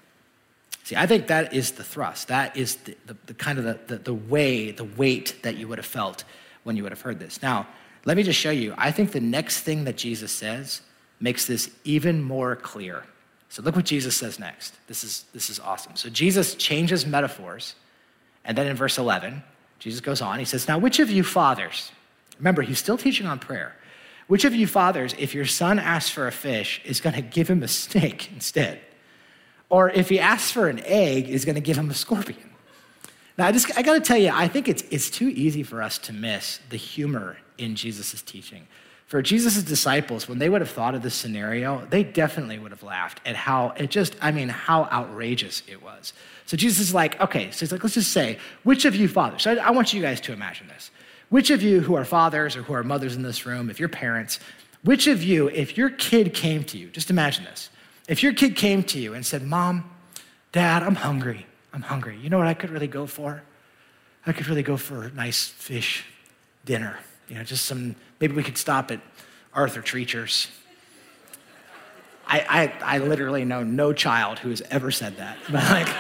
[0.84, 2.28] See, I think that is the thrust.
[2.28, 5.68] That is the, the, the kind of the, the, the way, the weight that you
[5.70, 6.26] would have felt
[6.64, 7.42] when you would have heard this.
[7.42, 7.68] Now,
[8.04, 8.74] let me just show you.
[8.78, 10.82] I think the next thing that Jesus says
[11.20, 13.04] makes this even more clear.
[13.48, 14.76] So look what Jesus says next.
[14.88, 15.96] This is, this is awesome.
[15.96, 17.76] So Jesus changes metaphors.
[18.44, 19.44] And then in verse 11,
[19.80, 20.40] Jesus goes on.
[20.40, 21.92] He says, Now, which of you fathers,
[22.40, 23.76] remember, he's still teaching on prayer.
[24.32, 27.50] Which of you fathers, if your son asks for a fish, is going to give
[27.50, 28.80] him a snake instead?
[29.68, 32.50] Or if he asks for an egg, is going to give him a scorpion?
[33.38, 35.82] Now, I just, I got to tell you, I think it's, it's too easy for
[35.82, 38.68] us to miss the humor in Jesus' teaching.
[39.06, 42.84] For Jesus' disciples, when they would have thought of this scenario, they definitely would have
[42.84, 46.14] laughed at how it just, I mean, how outrageous it was.
[46.46, 49.42] So Jesus is like, okay, so he's like, let's just say, which of you fathers,
[49.42, 50.90] so I, I want you guys to imagine this.
[51.32, 53.88] Which of you who are fathers or who are mothers in this room, if you're
[53.88, 54.38] parents,
[54.84, 57.70] which of you, if your kid came to you, just imagine this.
[58.10, 59.90] If your kid came to you and said, Mom,
[60.52, 61.46] Dad, I'm hungry.
[61.72, 62.18] I'm hungry.
[62.18, 63.44] You know what I could really go for?
[64.28, 66.04] I could really go for a nice fish
[66.66, 67.00] dinner.
[67.30, 69.00] You know, just some, maybe we could stop at
[69.54, 70.50] Arthur Treacher's.
[72.28, 75.38] I, I, I literally know no child who has ever said that.
[75.50, 75.96] But like,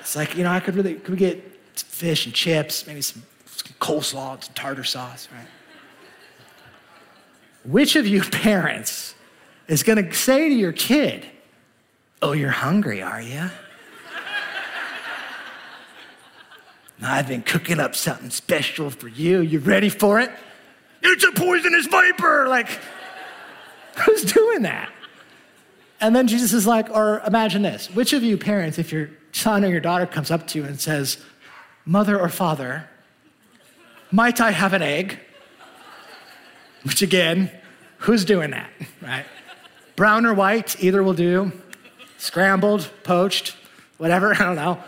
[0.00, 1.44] it's like, you know, I could really, could we get
[1.76, 3.22] fish and chips, maybe some,
[3.80, 5.46] coleslaw, some tartar sauce, right?
[7.64, 9.14] Which of you parents
[9.68, 11.26] is going to say to your kid,
[12.20, 13.50] Oh, you're hungry, are you?
[17.04, 19.40] I've been cooking up something special for you.
[19.40, 20.30] You ready for it?
[21.02, 22.46] It's a poisonous viper.
[22.46, 22.68] Like,
[23.98, 24.88] who's doing that?
[26.00, 29.64] And then Jesus is like, or imagine this which of you parents, if your son
[29.64, 31.18] or your daughter comes up to you and says,
[31.84, 32.88] Mother or father,
[34.12, 35.18] might I have an egg?
[36.84, 37.50] Which again,
[37.98, 38.70] who's doing that,
[39.00, 39.24] right?
[39.96, 41.52] Brown or white, either will do.
[42.18, 43.56] Scrambled, poached,
[43.98, 44.82] whatever, I don't know.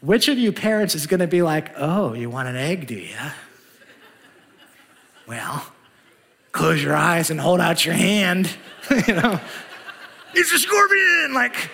[0.00, 2.94] Which of you parents is going to be like, oh, you want an egg, do
[2.94, 3.16] you?
[5.26, 5.66] Well,
[6.52, 8.48] close your eyes and hold out your hand.
[9.08, 9.40] you know,
[10.34, 11.34] it's a scorpion.
[11.34, 11.70] Like,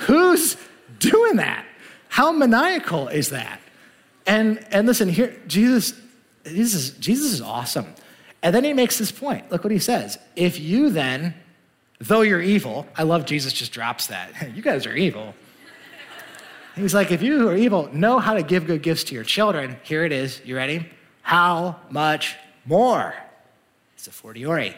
[0.00, 0.56] who's
[0.98, 1.64] doing that?
[2.08, 3.60] How maniacal is that?
[4.26, 5.94] And and listen, here, Jesus,
[6.44, 7.86] Jesus, Jesus is awesome.
[8.42, 9.50] And then he makes this point.
[9.50, 10.18] Look what he says.
[10.34, 11.34] If you then,
[12.00, 14.32] though you're evil, I love Jesus just drops that.
[14.54, 15.34] you guys are evil.
[16.74, 19.24] He's like, if you who are evil know how to give good gifts to your
[19.24, 20.40] children, here it is.
[20.44, 20.88] You ready?
[21.20, 23.14] How much more?
[23.94, 24.74] It's a fortiori.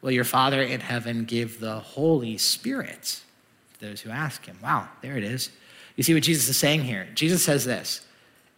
[0.00, 3.20] Will your Father in heaven give the Holy Spirit
[3.74, 4.58] to those who ask him?
[4.62, 5.50] Wow, there it is.
[5.96, 7.08] You see what Jesus is saying here?
[7.14, 8.06] Jesus says this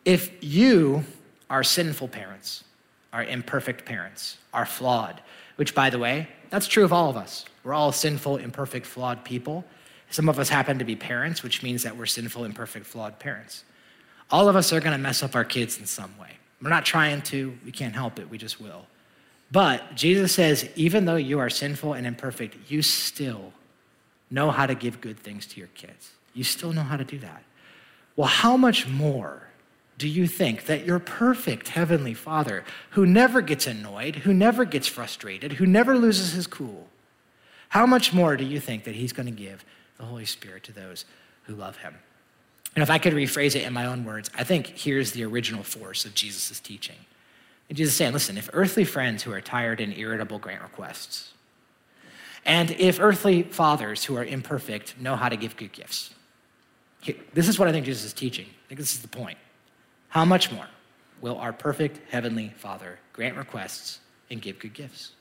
[0.04, 1.04] If you
[1.48, 2.64] are sinful parents,
[3.12, 5.20] our imperfect parents, are flawed,
[5.56, 7.44] which, by the way, that's true of all of us.
[7.64, 9.64] We're all sinful, imperfect, flawed people.
[10.10, 13.64] Some of us happen to be parents, which means that we're sinful, imperfect, flawed parents.
[14.30, 16.30] All of us are going to mess up our kids in some way.
[16.62, 18.86] We're not trying to, we can't help it, we just will.
[19.50, 23.52] But Jesus says, even though you are sinful and imperfect, you still
[24.30, 26.10] know how to give good things to your kids.
[26.34, 27.42] You still know how to do that.
[28.16, 29.45] Well, how much more
[29.98, 34.86] do you think that your perfect Heavenly Father, who never gets annoyed, who never gets
[34.86, 36.88] frustrated, who never loses his cool,
[37.70, 39.64] how much more do you think that He's going to give
[39.96, 41.04] the Holy Spirit to those
[41.44, 41.94] who love him.
[42.74, 45.62] And if I could rephrase it in my own words, I think here's the original
[45.62, 46.96] force of Jesus' teaching.
[47.68, 51.32] And Jesus is saying, listen, if earthly friends who are tired and irritable grant requests,
[52.44, 56.10] and if earthly fathers who are imperfect know how to give good gifts,
[57.32, 58.46] this is what I think Jesus is teaching.
[58.46, 59.38] I think this is the point.
[60.08, 60.66] How much more
[61.20, 65.12] will our perfect heavenly Father grant requests and give good gifts?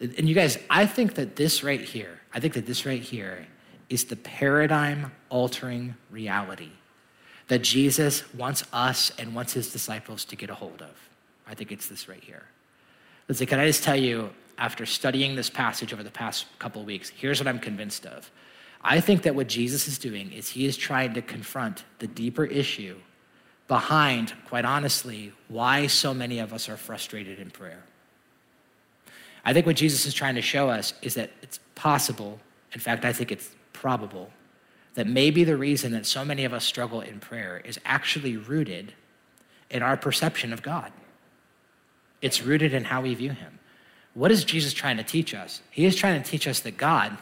[0.00, 3.46] And you guys, I think that this right here, I think that this right here
[3.88, 6.70] is the paradigm altering reality
[7.48, 10.90] that Jesus wants us and wants his disciples to get a hold of.
[11.46, 12.44] I think it's this right here.
[13.26, 17.08] Listen, can I just tell you, after studying this passage over the past couple weeks,
[17.08, 18.30] here's what I'm convinced of.
[18.82, 22.44] I think that what Jesus is doing is he is trying to confront the deeper
[22.44, 22.96] issue
[23.68, 27.84] behind, quite honestly, why so many of us are frustrated in prayer.
[29.44, 32.40] I think what Jesus is trying to show us is that it's possible,
[32.72, 34.30] in fact, I think it's probable
[34.94, 38.94] that maybe the reason that so many of us struggle in prayer is actually rooted
[39.70, 40.90] in our perception of God.
[42.20, 43.60] It's rooted in how we view Him.
[44.14, 45.62] What is Jesus trying to teach us?
[45.70, 47.16] He is trying to teach us that God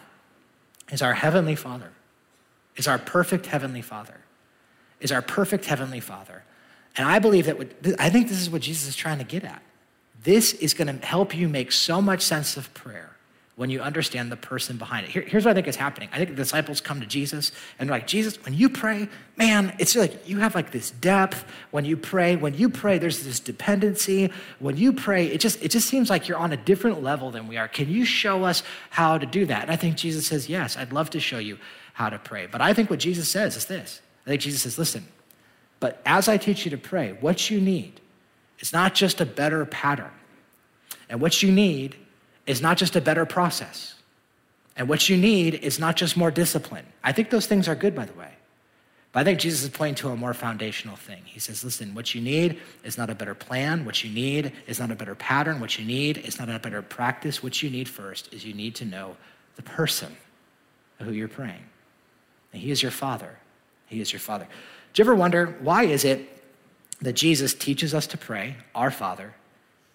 [0.90, 1.90] is our Heavenly Father,
[2.76, 4.20] is our perfect Heavenly Father,
[5.00, 6.42] is our perfect Heavenly Father.
[6.96, 9.44] And I believe that, what, I think this is what Jesus is trying to get
[9.44, 9.62] at.
[10.22, 13.16] This is going to help you make so much sense of prayer
[13.56, 15.10] when you understand the person behind it.
[15.10, 16.10] Here, here's what I think is happening.
[16.12, 19.74] I think the disciples come to Jesus and they're like, Jesus, when you pray, man,
[19.78, 21.44] it's like you have like this depth.
[21.70, 24.30] When you pray, when you pray, there's this dependency.
[24.58, 27.48] When you pray, it just it just seems like you're on a different level than
[27.48, 27.66] we are.
[27.66, 29.62] Can you show us how to do that?
[29.62, 31.56] And I think Jesus says, Yes, I'd love to show you
[31.94, 32.46] how to pray.
[32.46, 34.02] But I think what Jesus says is this.
[34.26, 35.06] I think Jesus says, listen,
[35.78, 38.00] but as I teach you to pray, what you need
[38.58, 40.10] is not just a better pattern.
[41.08, 41.94] And what you need
[42.46, 43.94] is not just a better process.
[44.76, 46.84] And what you need is not just more discipline.
[47.04, 48.30] I think those things are good, by the way.
[49.12, 51.22] But I think Jesus is pointing to a more foundational thing.
[51.24, 53.84] He says, listen, what you need is not a better plan.
[53.84, 55.60] What you need is not a better pattern.
[55.60, 57.42] What you need is not a better practice.
[57.42, 59.16] What you need first is you need to know
[59.54, 60.14] the person
[61.00, 61.64] who you're praying.
[62.52, 63.38] And he is your father.
[63.86, 64.46] He is your father.
[64.92, 66.28] Do you ever wonder why is it
[67.02, 69.34] that Jesus teaches us to pray, our Father,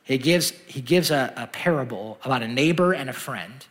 [0.04, 3.66] he gives, he gives a, a parable about a neighbor and a friend,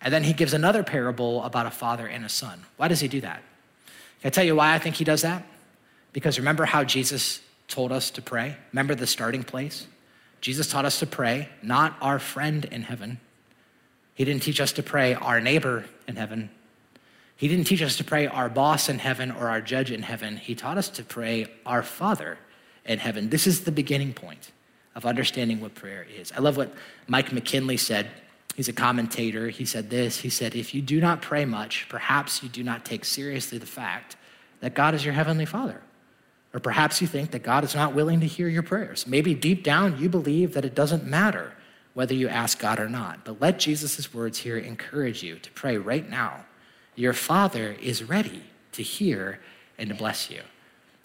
[0.00, 2.62] and then he gives another parable about a father and a son.
[2.76, 3.42] Why does he do that?
[4.20, 5.44] Can I tell you why I think he does that?
[6.12, 8.56] Because remember how Jesus told us to pray?
[8.72, 9.86] Remember the starting place?
[10.40, 13.18] Jesus taught us to pray, not our friend in heaven.
[14.14, 16.50] He didn't teach us to pray our neighbor in heaven.
[17.36, 20.36] He didn't teach us to pray our boss in heaven or our judge in heaven.
[20.36, 22.38] He taught us to pray our Father
[22.84, 23.30] in heaven.
[23.30, 24.52] This is the beginning point
[24.94, 26.32] of understanding what prayer is.
[26.32, 26.72] I love what
[27.06, 28.08] Mike McKinley said.
[28.54, 29.48] He's a commentator.
[29.48, 32.84] He said this He said, If you do not pray much, perhaps you do not
[32.84, 34.16] take seriously the fact
[34.60, 35.80] that God is your heavenly Father.
[36.54, 39.06] Or perhaps you think that God is not willing to hear your prayers.
[39.06, 41.54] Maybe deep down you believe that it doesn't matter
[41.94, 43.24] whether you ask God or not.
[43.24, 46.44] But let Jesus' words here encourage you to pray right now.
[46.94, 49.40] Your Father is ready to hear
[49.78, 50.40] and to bless you.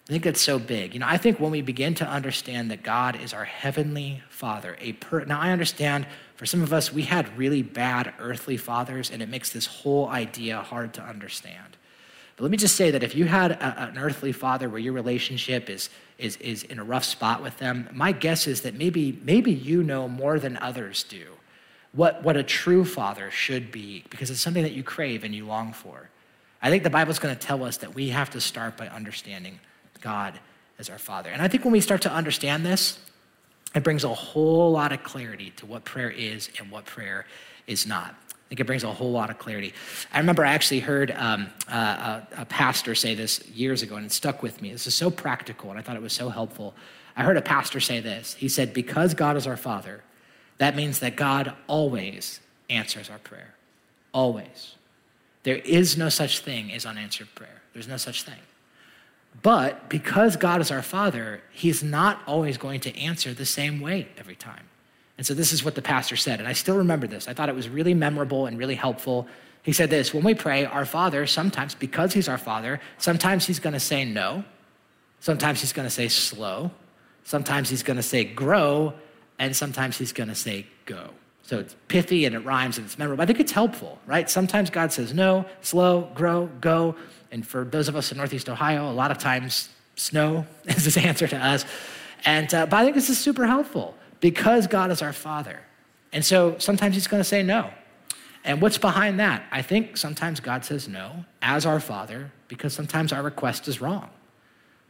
[0.08, 0.94] I think that's so big.
[0.94, 4.76] You know, I think when we begin to understand that God is our heavenly Father,
[4.80, 9.10] a per- now I understand for some of us we had really bad earthly fathers,
[9.10, 11.76] and it makes this whole idea hard to understand.
[12.36, 14.94] But let me just say that if you had a, an earthly father where your
[14.94, 19.20] relationship is, is, is in a rough spot with them, my guess is that maybe,
[19.24, 21.37] maybe you know more than others do
[21.92, 25.46] what, what a true father should be because it's something that you crave and you
[25.46, 26.10] long for.
[26.60, 29.60] I think the Bible's going to tell us that we have to start by understanding
[30.00, 30.38] God
[30.78, 31.30] as our Father.
[31.30, 32.98] And I think when we start to understand this,
[33.74, 37.26] it brings a whole lot of clarity to what prayer is and what prayer
[37.66, 38.14] is not.
[38.30, 39.74] I think it brings a whole lot of clarity.
[40.12, 44.06] I remember I actually heard um, uh, a, a, pastor say this years ago, and
[44.06, 44.72] it stuck with me.
[44.72, 46.74] This is so practical, and I thought it was so helpful.
[47.14, 48.32] I heard a pastor say this.
[48.32, 50.02] He said, Because God is our Father,
[50.58, 53.54] that means that God always answers our prayer.
[54.12, 54.74] Always.
[55.44, 58.40] There is no such thing as unanswered prayer, there's no such thing.
[59.42, 64.08] But because God is our Father, He's not always going to answer the same way
[64.18, 64.64] every time.
[65.16, 66.38] And so this is what the pastor said.
[66.38, 67.28] And I still remember this.
[67.28, 69.26] I thought it was really memorable and really helpful.
[69.62, 73.60] He said this When we pray, our Father, sometimes, because He's our Father, sometimes He's
[73.60, 74.44] going to say no.
[75.20, 76.70] Sometimes He's going to say slow.
[77.24, 78.94] Sometimes He's going to say grow.
[79.38, 81.10] And sometimes He's going to say go.
[81.42, 83.22] So it's pithy and it rhymes and it's memorable.
[83.22, 84.28] I think it's helpful, right?
[84.28, 86.94] Sometimes God says no, slow, grow, go.
[87.30, 90.96] And for those of us in Northeast Ohio, a lot of times snow is his
[90.96, 91.64] answer to us.
[92.24, 95.60] And, uh, but I think this is super helpful because God is our Father.
[96.12, 97.70] And so sometimes He's going to say no.
[98.44, 99.44] And what's behind that?
[99.50, 104.08] I think sometimes God says no as our Father because sometimes our request is wrong.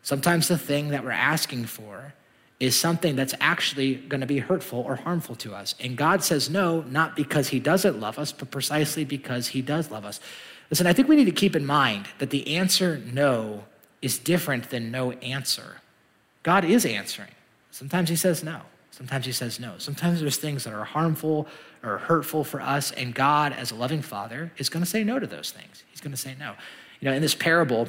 [0.02, 2.14] Sometimes the thing that we're asking for
[2.60, 5.74] is something that's actually going to be hurtful or harmful to us.
[5.78, 9.90] And God says no, not because He doesn't love us, but precisely because He does
[9.90, 10.20] love us.
[10.70, 13.64] Listen, I think we need to keep in mind that the answer no
[14.02, 15.80] is different than no answer.
[16.42, 17.30] God is answering.
[17.70, 18.62] Sometimes He says no.
[18.98, 19.74] Sometimes he says no.
[19.78, 21.46] Sometimes there's things that are harmful
[21.84, 25.20] or hurtful for us, and God, as a loving father, is going to say no
[25.20, 25.84] to those things.
[25.88, 26.54] He's going to say no.
[26.98, 27.88] You know, in this parable,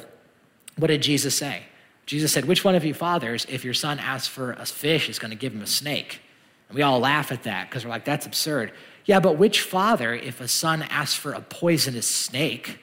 [0.76, 1.64] what did Jesus say?
[2.10, 5.20] Jesus said, Which one of you fathers, if your son asks for a fish, is
[5.20, 6.20] going to give him a snake?
[6.68, 8.72] And we all laugh at that because we're like, That's absurd.
[9.04, 12.80] Yeah, but which father, if a son asks for a poisonous snake,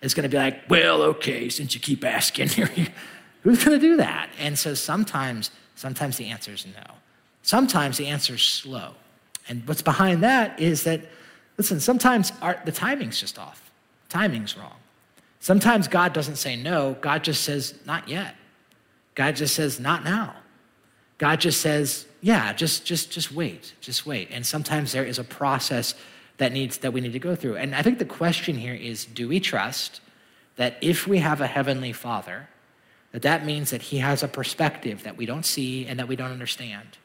[0.00, 2.48] is going to be like, Well, okay, since you keep asking,
[3.42, 4.30] who's going to do that?
[4.38, 6.94] And so sometimes, sometimes the answer is no.
[7.42, 8.92] Sometimes the answer is slow.
[9.50, 11.02] And what's behind that is that,
[11.58, 13.70] listen, sometimes our, the timing's just off.
[14.08, 14.76] Timing's wrong.
[15.40, 18.34] Sometimes God doesn't say no, God just says, not yet.
[19.16, 20.36] God just says, not now.
[21.18, 24.28] God just says, yeah, just, just, just wait, just wait.
[24.30, 25.94] And sometimes there is a process
[26.36, 27.56] that needs that we need to go through.
[27.56, 30.00] And I think the question here is, do we trust
[30.56, 32.48] that if we have a heavenly Father,
[33.12, 36.14] that that means that He has a perspective that we don't see and that we
[36.14, 36.98] don't understand?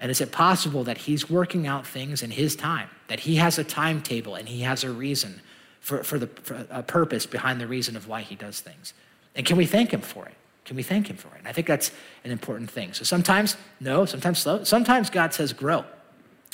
[0.00, 3.58] And is it possible that he's working out things in his time, that he has
[3.58, 5.40] a timetable and he has a reason
[5.80, 8.92] for, for, the, for a purpose behind the reason of why he does things?
[9.34, 10.34] And can we thank him for it?
[10.66, 11.38] Can we thank him for it?
[11.38, 11.92] And I think that's
[12.24, 12.92] an important thing.
[12.92, 14.64] So sometimes, no, sometimes slow.
[14.64, 15.84] Sometimes God says, grow.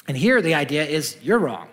[0.06, 1.68] And here the idea is, you're wrong.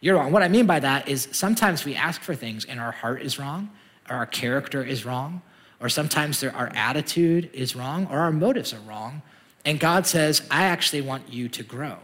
[0.00, 0.32] You're wrong.
[0.32, 3.38] What I mean by that is sometimes we ask for things and our heart is
[3.38, 3.70] wrong,
[4.10, 5.42] or our character is wrong,
[5.80, 9.22] or sometimes our attitude is wrong, or our motives are wrong.
[9.64, 11.98] And God says, I actually want you to grow.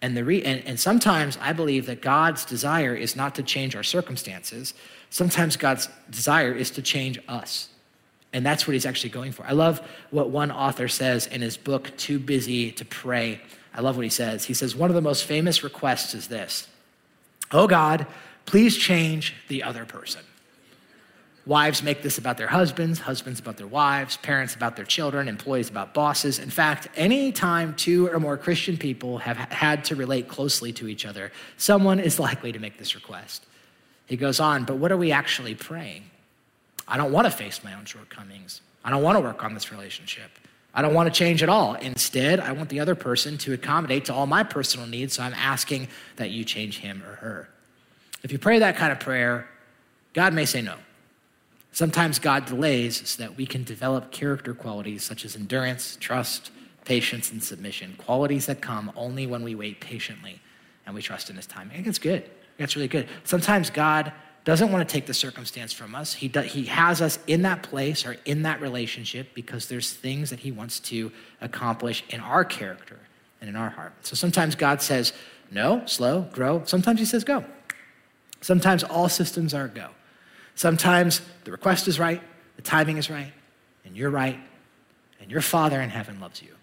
[0.00, 3.76] And, the re- and, and sometimes I believe that God's desire is not to change
[3.76, 4.74] our circumstances.
[5.10, 7.68] Sometimes God's desire is to change us.
[8.32, 9.44] And that's what he's actually going for.
[9.44, 9.80] I love
[10.10, 13.40] what one author says in his book, Too Busy to Pray.
[13.74, 14.44] I love what he says.
[14.44, 16.68] He says, One of the most famous requests is this
[17.50, 18.06] Oh God,
[18.46, 20.22] please change the other person.
[21.44, 25.68] Wives make this about their husbands, husbands about their wives, parents about their children, employees
[25.68, 26.38] about bosses.
[26.38, 30.86] In fact, any time two or more Christian people have had to relate closely to
[30.86, 33.44] each other, someone is likely to make this request.
[34.06, 36.04] He goes on, but what are we actually praying?
[36.86, 38.60] I don't want to face my own shortcomings.
[38.84, 40.30] I don't want to work on this relationship.
[40.74, 41.74] I don't want to change at all.
[41.74, 45.34] Instead, I want the other person to accommodate to all my personal needs, so I'm
[45.34, 47.48] asking that you change him or her.
[48.22, 49.48] If you pray that kind of prayer,
[50.14, 50.76] God may say no.
[51.72, 56.50] Sometimes God delays so that we can develop character qualities such as endurance, trust,
[56.84, 60.40] patience, and submission, qualities that come only when we wait patiently
[60.86, 61.72] and we trust in his timing.
[61.72, 62.28] I think it's good.
[62.58, 63.08] That's really good.
[63.24, 64.12] Sometimes God
[64.44, 66.14] doesn't want to take the circumstance from us.
[66.14, 70.30] He, does, he has us in that place or in that relationship because there's things
[70.30, 72.98] that He wants to accomplish in our character
[73.40, 73.92] and in our heart.
[74.02, 75.12] So sometimes God says,
[75.50, 76.62] no, slow, grow.
[76.64, 77.44] Sometimes He says, go.
[78.40, 79.90] Sometimes all systems are go.
[80.54, 82.20] Sometimes the request is right,
[82.56, 83.32] the timing is right,
[83.84, 84.38] and you're right,
[85.20, 86.54] and your Father in heaven loves you.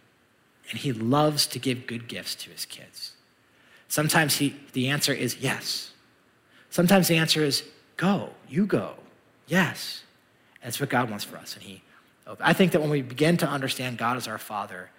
[0.70, 3.14] And He loves to give good gifts to His kids.
[3.90, 5.92] Sometimes he, the answer is yes.
[6.70, 7.64] Sometimes the answer is
[7.98, 8.94] go, you go.
[9.48, 10.04] Yes.
[10.62, 11.56] And That's what God wants for us.
[11.56, 11.82] And he
[12.40, 14.90] I think that when we begin to understand God as our Father,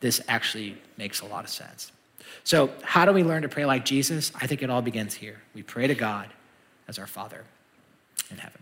[0.00, 1.92] this actually makes a lot of sense.
[2.42, 4.32] So, how do we learn to pray like Jesus?
[4.34, 5.40] I think it all begins here.
[5.54, 6.28] We pray to God
[6.88, 7.44] as our Father
[8.30, 8.60] in heaven.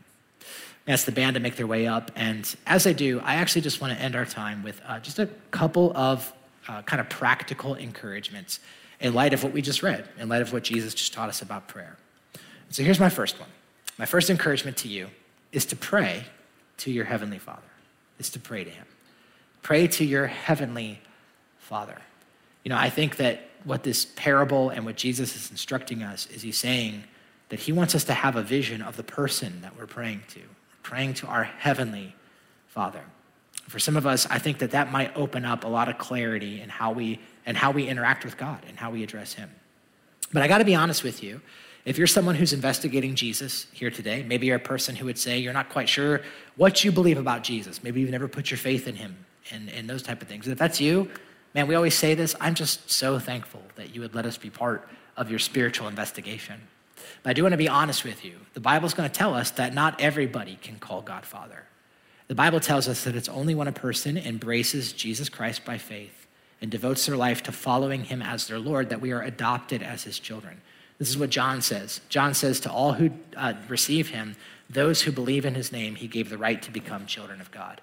[0.86, 2.10] Ask the band to make their way up.
[2.16, 5.18] And as they do, I actually just want to end our time with uh, just
[5.18, 6.32] a couple of
[6.68, 8.60] uh, kind of practical encouragements
[9.00, 11.42] in light of what we just read, in light of what Jesus just taught us
[11.42, 11.96] about prayer.
[12.72, 13.50] So here's my first one.
[13.98, 15.08] My first encouragement to you
[15.52, 16.24] is to pray
[16.78, 17.60] to your heavenly Father,
[18.18, 18.86] is to pray to him.
[19.60, 20.98] Pray to your heavenly
[21.58, 21.98] Father.
[22.64, 26.40] You know, I think that what this parable and what Jesus is instructing us is
[26.40, 27.04] he's saying
[27.50, 30.40] that he wants us to have a vision of the person that we're praying to,
[30.82, 32.14] praying to our heavenly
[32.68, 33.02] Father.
[33.68, 36.62] For some of us, I think that that might open up a lot of clarity
[36.62, 39.50] in how we and how we interact with God and how we address him.
[40.32, 41.42] But I got to be honest with you,
[41.84, 45.38] if you're someone who's investigating Jesus here today, maybe you're a person who would say
[45.38, 46.22] you're not quite sure
[46.56, 47.82] what you believe about Jesus.
[47.82, 49.16] Maybe you've never put your faith in him
[49.50, 50.46] and, and those type of things.
[50.46, 51.10] And if that's you,
[51.54, 52.36] man, we always say this.
[52.40, 56.60] I'm just so thankful that you would let us be part of your spiritual investigation.
[57.22, 58.34] But I do want to be honest with you.
[58.54, 61.64] The Bible's going to tell us that not everybody can call God Father.
[62.28, 66.28] The Bible tells us that it's only when a person embraces Jesus Christ by faith
[66.60, 70.04] and devotes their life to following him as their Lord that we are adopted as
[70.04, 70.60] his children.
[71.02, 72.00] This is what John says.
[72.08, 74.36] John says, To all who uh, receive him,
[74.70, 77.80] those who believe in his name, he gave the right to become children of God.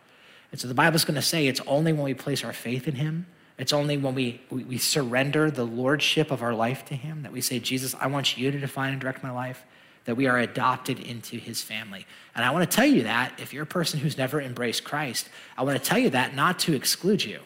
[0.53, 2.95] And so the Bible's going to say it's only when we place our faith in
[2.95, 3.25] him,
[3.57, 7.33] it's only when we, we, we surrender the lordship of our life to him that
[7.33, 9.65] we say, Jesus, I want you to define and direct my life,
[10.05, 12.05] that we are adopted into his family.
[12.35, 15.27] And I want to tell you that if you're a person who's never embraced Christ,
[15.57, 17.41] I want to tell you that not to exclude you.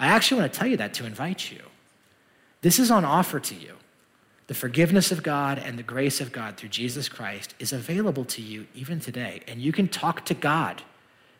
[0.00, 1.60] I actually want to tell you that to invite you.
[2.62, 3.74] This is on offer to you.
[4.48, 8.42] The forgiveness of God and the grace of God through Jesus Christ is available to
[8.42, 9.42] you even today.
[9.46, 10.82] And you can talk to God.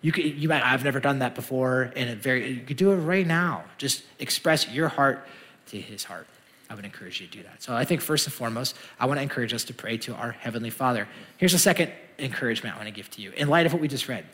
[0.03, 2.97] You, can, you might, I've never done that before, and very, you could do it
[2.97, 3.65] right now.
[3.79, 5.27] Just express your heart
[5.69, 6.27] to his heart.
[6.71, 7.63] I would encourage you to do that.
[7.63, 10.33] So I think first and foremost, I want to encourage us to pray to our
[10.33, 11.09] Heavenly Father.
[11.39, 13.33] Here's a second encouragement I want to give to you.
[13.33, 14.27] In light of what we just read,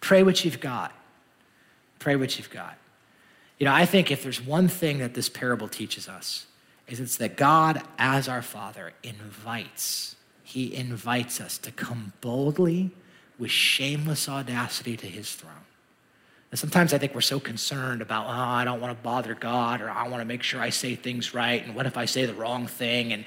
[0.00, 0.92] pray what you've got.
[1.98, 2.76] Pray what you've got.
[3.58, 6.46] You know, I think if there's one thing that this parable teaches us,
[6.88, 12.90] is it's that God, as our Father, invites, He invites us to come boldly
[13.38, 15.52] with shameless audacity to His throne.
[16.50, 19.80] And sometimes I think we're so concerned about, oh, I don't want to bother God,
[19.80, 22.26] or I want to make sure I say things right, and what if I say
[22.26, 23.12] the wrong thing?
[23.12, 23.24] And,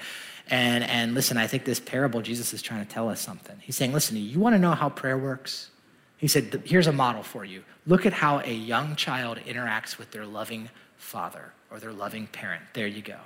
[0.48, 3.56] and, and listen, I think this parable, Jesus is trying to tell us something.
[3.60, 5.70] He's saying, listen, you want to know how prayer works?
[6.16, 7.64] He said, here's a model for you.
[7.86, 12.62] Look at how a young child interacts with their loving father or their loving parent.
[12.72, 13.18] There you go.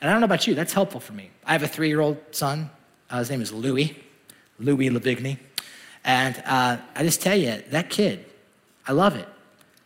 [0.00, 1.30] And I don't know about you, that's helpful for me.
[1.44, 2.70] I have a three year old son.
[3.08, 3.96] Uh, his name is Louis,
[4.58, 5.38] Louis Lavigny.
[6.04, 8.24] And uh, I just tell you, that kid,
[8.86, 9.28] I love it.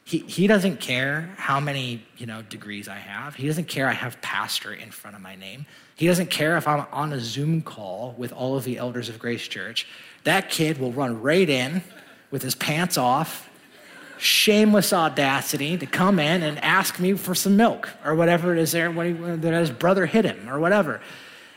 [0.07, 3.35] He, he doesn't care how many you know degrees I have.
[3.35, 5.65] He doesn't care I have pastor in front of my name.
[5.97, 9.19] He doesn't care if I'm on a Zoom call with all of the elders of
[9.19, 9.87] Grace Church.
[10.25, 11.83] That kid will run right in
[12.31, 13.49] with his pants off
[14.25, 18.73] shameless audacity to come in and ask me for some milk or whatever it is
[18.73, 21.01] there that his brother hit him or whatever.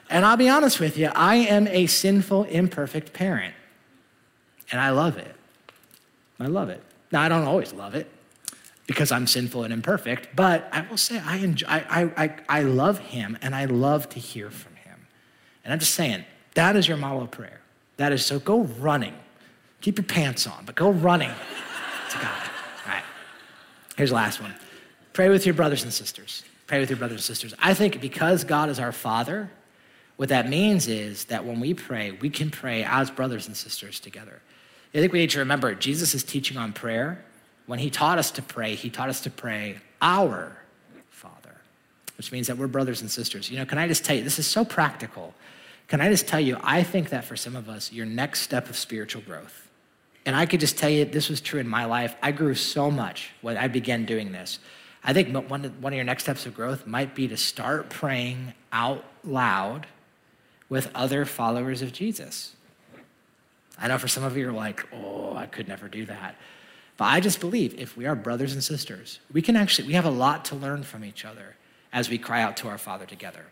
[0.09, 3.55] And I'll be honest with you, I am a sinful, imperfect parent.
[4.72, 5.34] And I love it.
[6.39, 6.84] I love it.
[7.11, 8.09] Now, I don't always love it
[8.86, 12.99] because I'm sinful and imperfect, but I will say I, enjoy, I, I, I love
[12.99, 15.07] him and I love to hear from him.
[15.63, 17.61] And I'm just saying, that is your model of prayer.
[17.95, 19.15] That is so go running.
[19.80, 21.32] Keep your pants on, but go running
[22.09, 22.46] to God.
[23.97, 24.53] Here's the last one.
[25.13, 26.43] Pray with your brothers and sisters.
[26.67, 27.53] Pray with your brothers and sisters.
[27.59, 29.49] I think because God is our Father,
[30.17, 33.99] what that means is that when we pray, we can pray as brothers and sisters
[33.99, 34.41] together.
[34.93, 37.23] I think we need to remember Jesus is teaching on prayer.
[37.65, 40.57] When he taught us to pray, he taught us to pray, Our
[41.09, 41.55] Father,
[42.17, 43.49] which means that we're brothers and sisters.
[43.49, 45.33] You know, can I just tell you, this is so practical.
[45.87, 48.69] Can I just tell you, I think that for some of us, your next step
[48.69, 49.66] of spiritual growth,
[50.28, 52.15] and I could just tell you this was true in my life.
[52.21, 54.59] I grew so much when I began doing this.
[55.01, 59.05] I think one of, your next steps of growth might be to start praying out
[59.23, 59.88] loud
[60.67, 62.57] with other followers of Jesus.
[63.80, 66.36] I know for some of you are like, oh, I could never do that.
[66.97, 70.05] But I just believe if we are brothers and sisters, we can actually, we have
[70.05, 71.55] a lot to learn from each other
[71.93, 73.45] as we cry out to our Father together.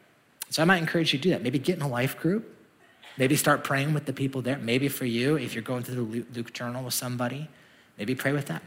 [0.49, 1.41] So I might encourage you to do that.
[1.41, 2.53] Maybe get in a life group.
[3.17, 4.57] Maybe start praying with the people there.
[4.57, 7.47] Maybe for you, if you're going through the Luke journal with somebody,
[7.97, 8.61] maybe pray with them.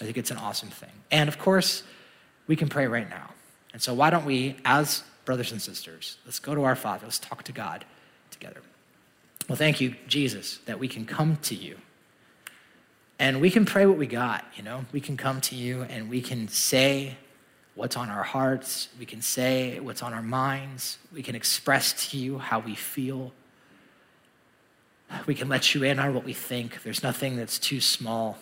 [0.00, 0.90] I think it's an awesome thing.
[1.10, 1.84] And of course,
[2.46, 3.30] we can pray right now.
[3.72, 7.18] And so why don't we, as brothers and sisters, let's go to our Father, let's
[7.18, 7.84] talk to God
[8.30, 8.60] together.
[9.48, 11.76] Well, thank you, Jesus, that we can come to you.
[13.18, 14.86] And we can pray what we got, you know?
[14.90, 17.16] We can come to you and we can say
[17.74, 18.88] what's on our hearts.
[18.98, 20.98] We can say what's on our minds.
[21.12, 23.32] We can express to you how we feel.
[25.26, 26.82] We can let you in on what we think.
[26.82, 28.38] There's nothing that's too small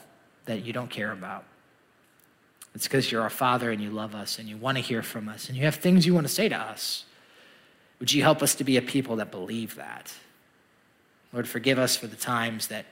[0.47, 1.45] that you don't care about.
[2.75, 5.29] It's because you're our Father and you love us and you want to hear from
[5.29, 7.05] us and you have things you want to say to us.
[8.01, 10.13] Would you help us to be a people that believe that?
[11.33, 12.87] Lord, forgive us for the times that,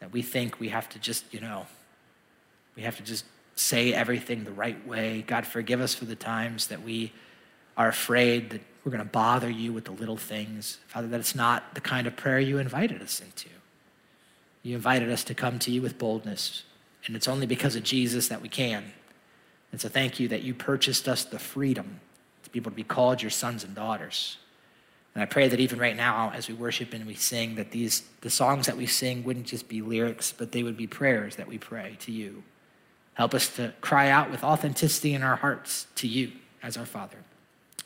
[0.00, 1.66] that we think we have to just, you know,
[2.76, 3.24] we have to just
[3.56, 5.22] say everything the right way.
[5.26, 7.12] God, forgive us for the times that we
[7.76, 10.78] are afraid that we're going to bother you with the little things.
[10.86, 13.48] Father, that it's not the kind of prayer you invited us into.
[14.62, 16.64] You invited us to come to you with boldness,
[17.06, 18.92] and it's only because of Jesus that we can.
[19.72, 22.00] And so thank you that you purchased us the freedom
[22.44, 24.38] to be able to be called your sons and daughters.
[25.14, 28.02] And I pray that even right now, as we worship and we sing, that these
[28.20, 31.48] the songs that we sing wouldn't just be lyrics, but they would be prayers that
[31.48, 32.42] we pray to you.
[33.14, 37.18] Help us to cry out with authenticity in our hearts to you as our Father.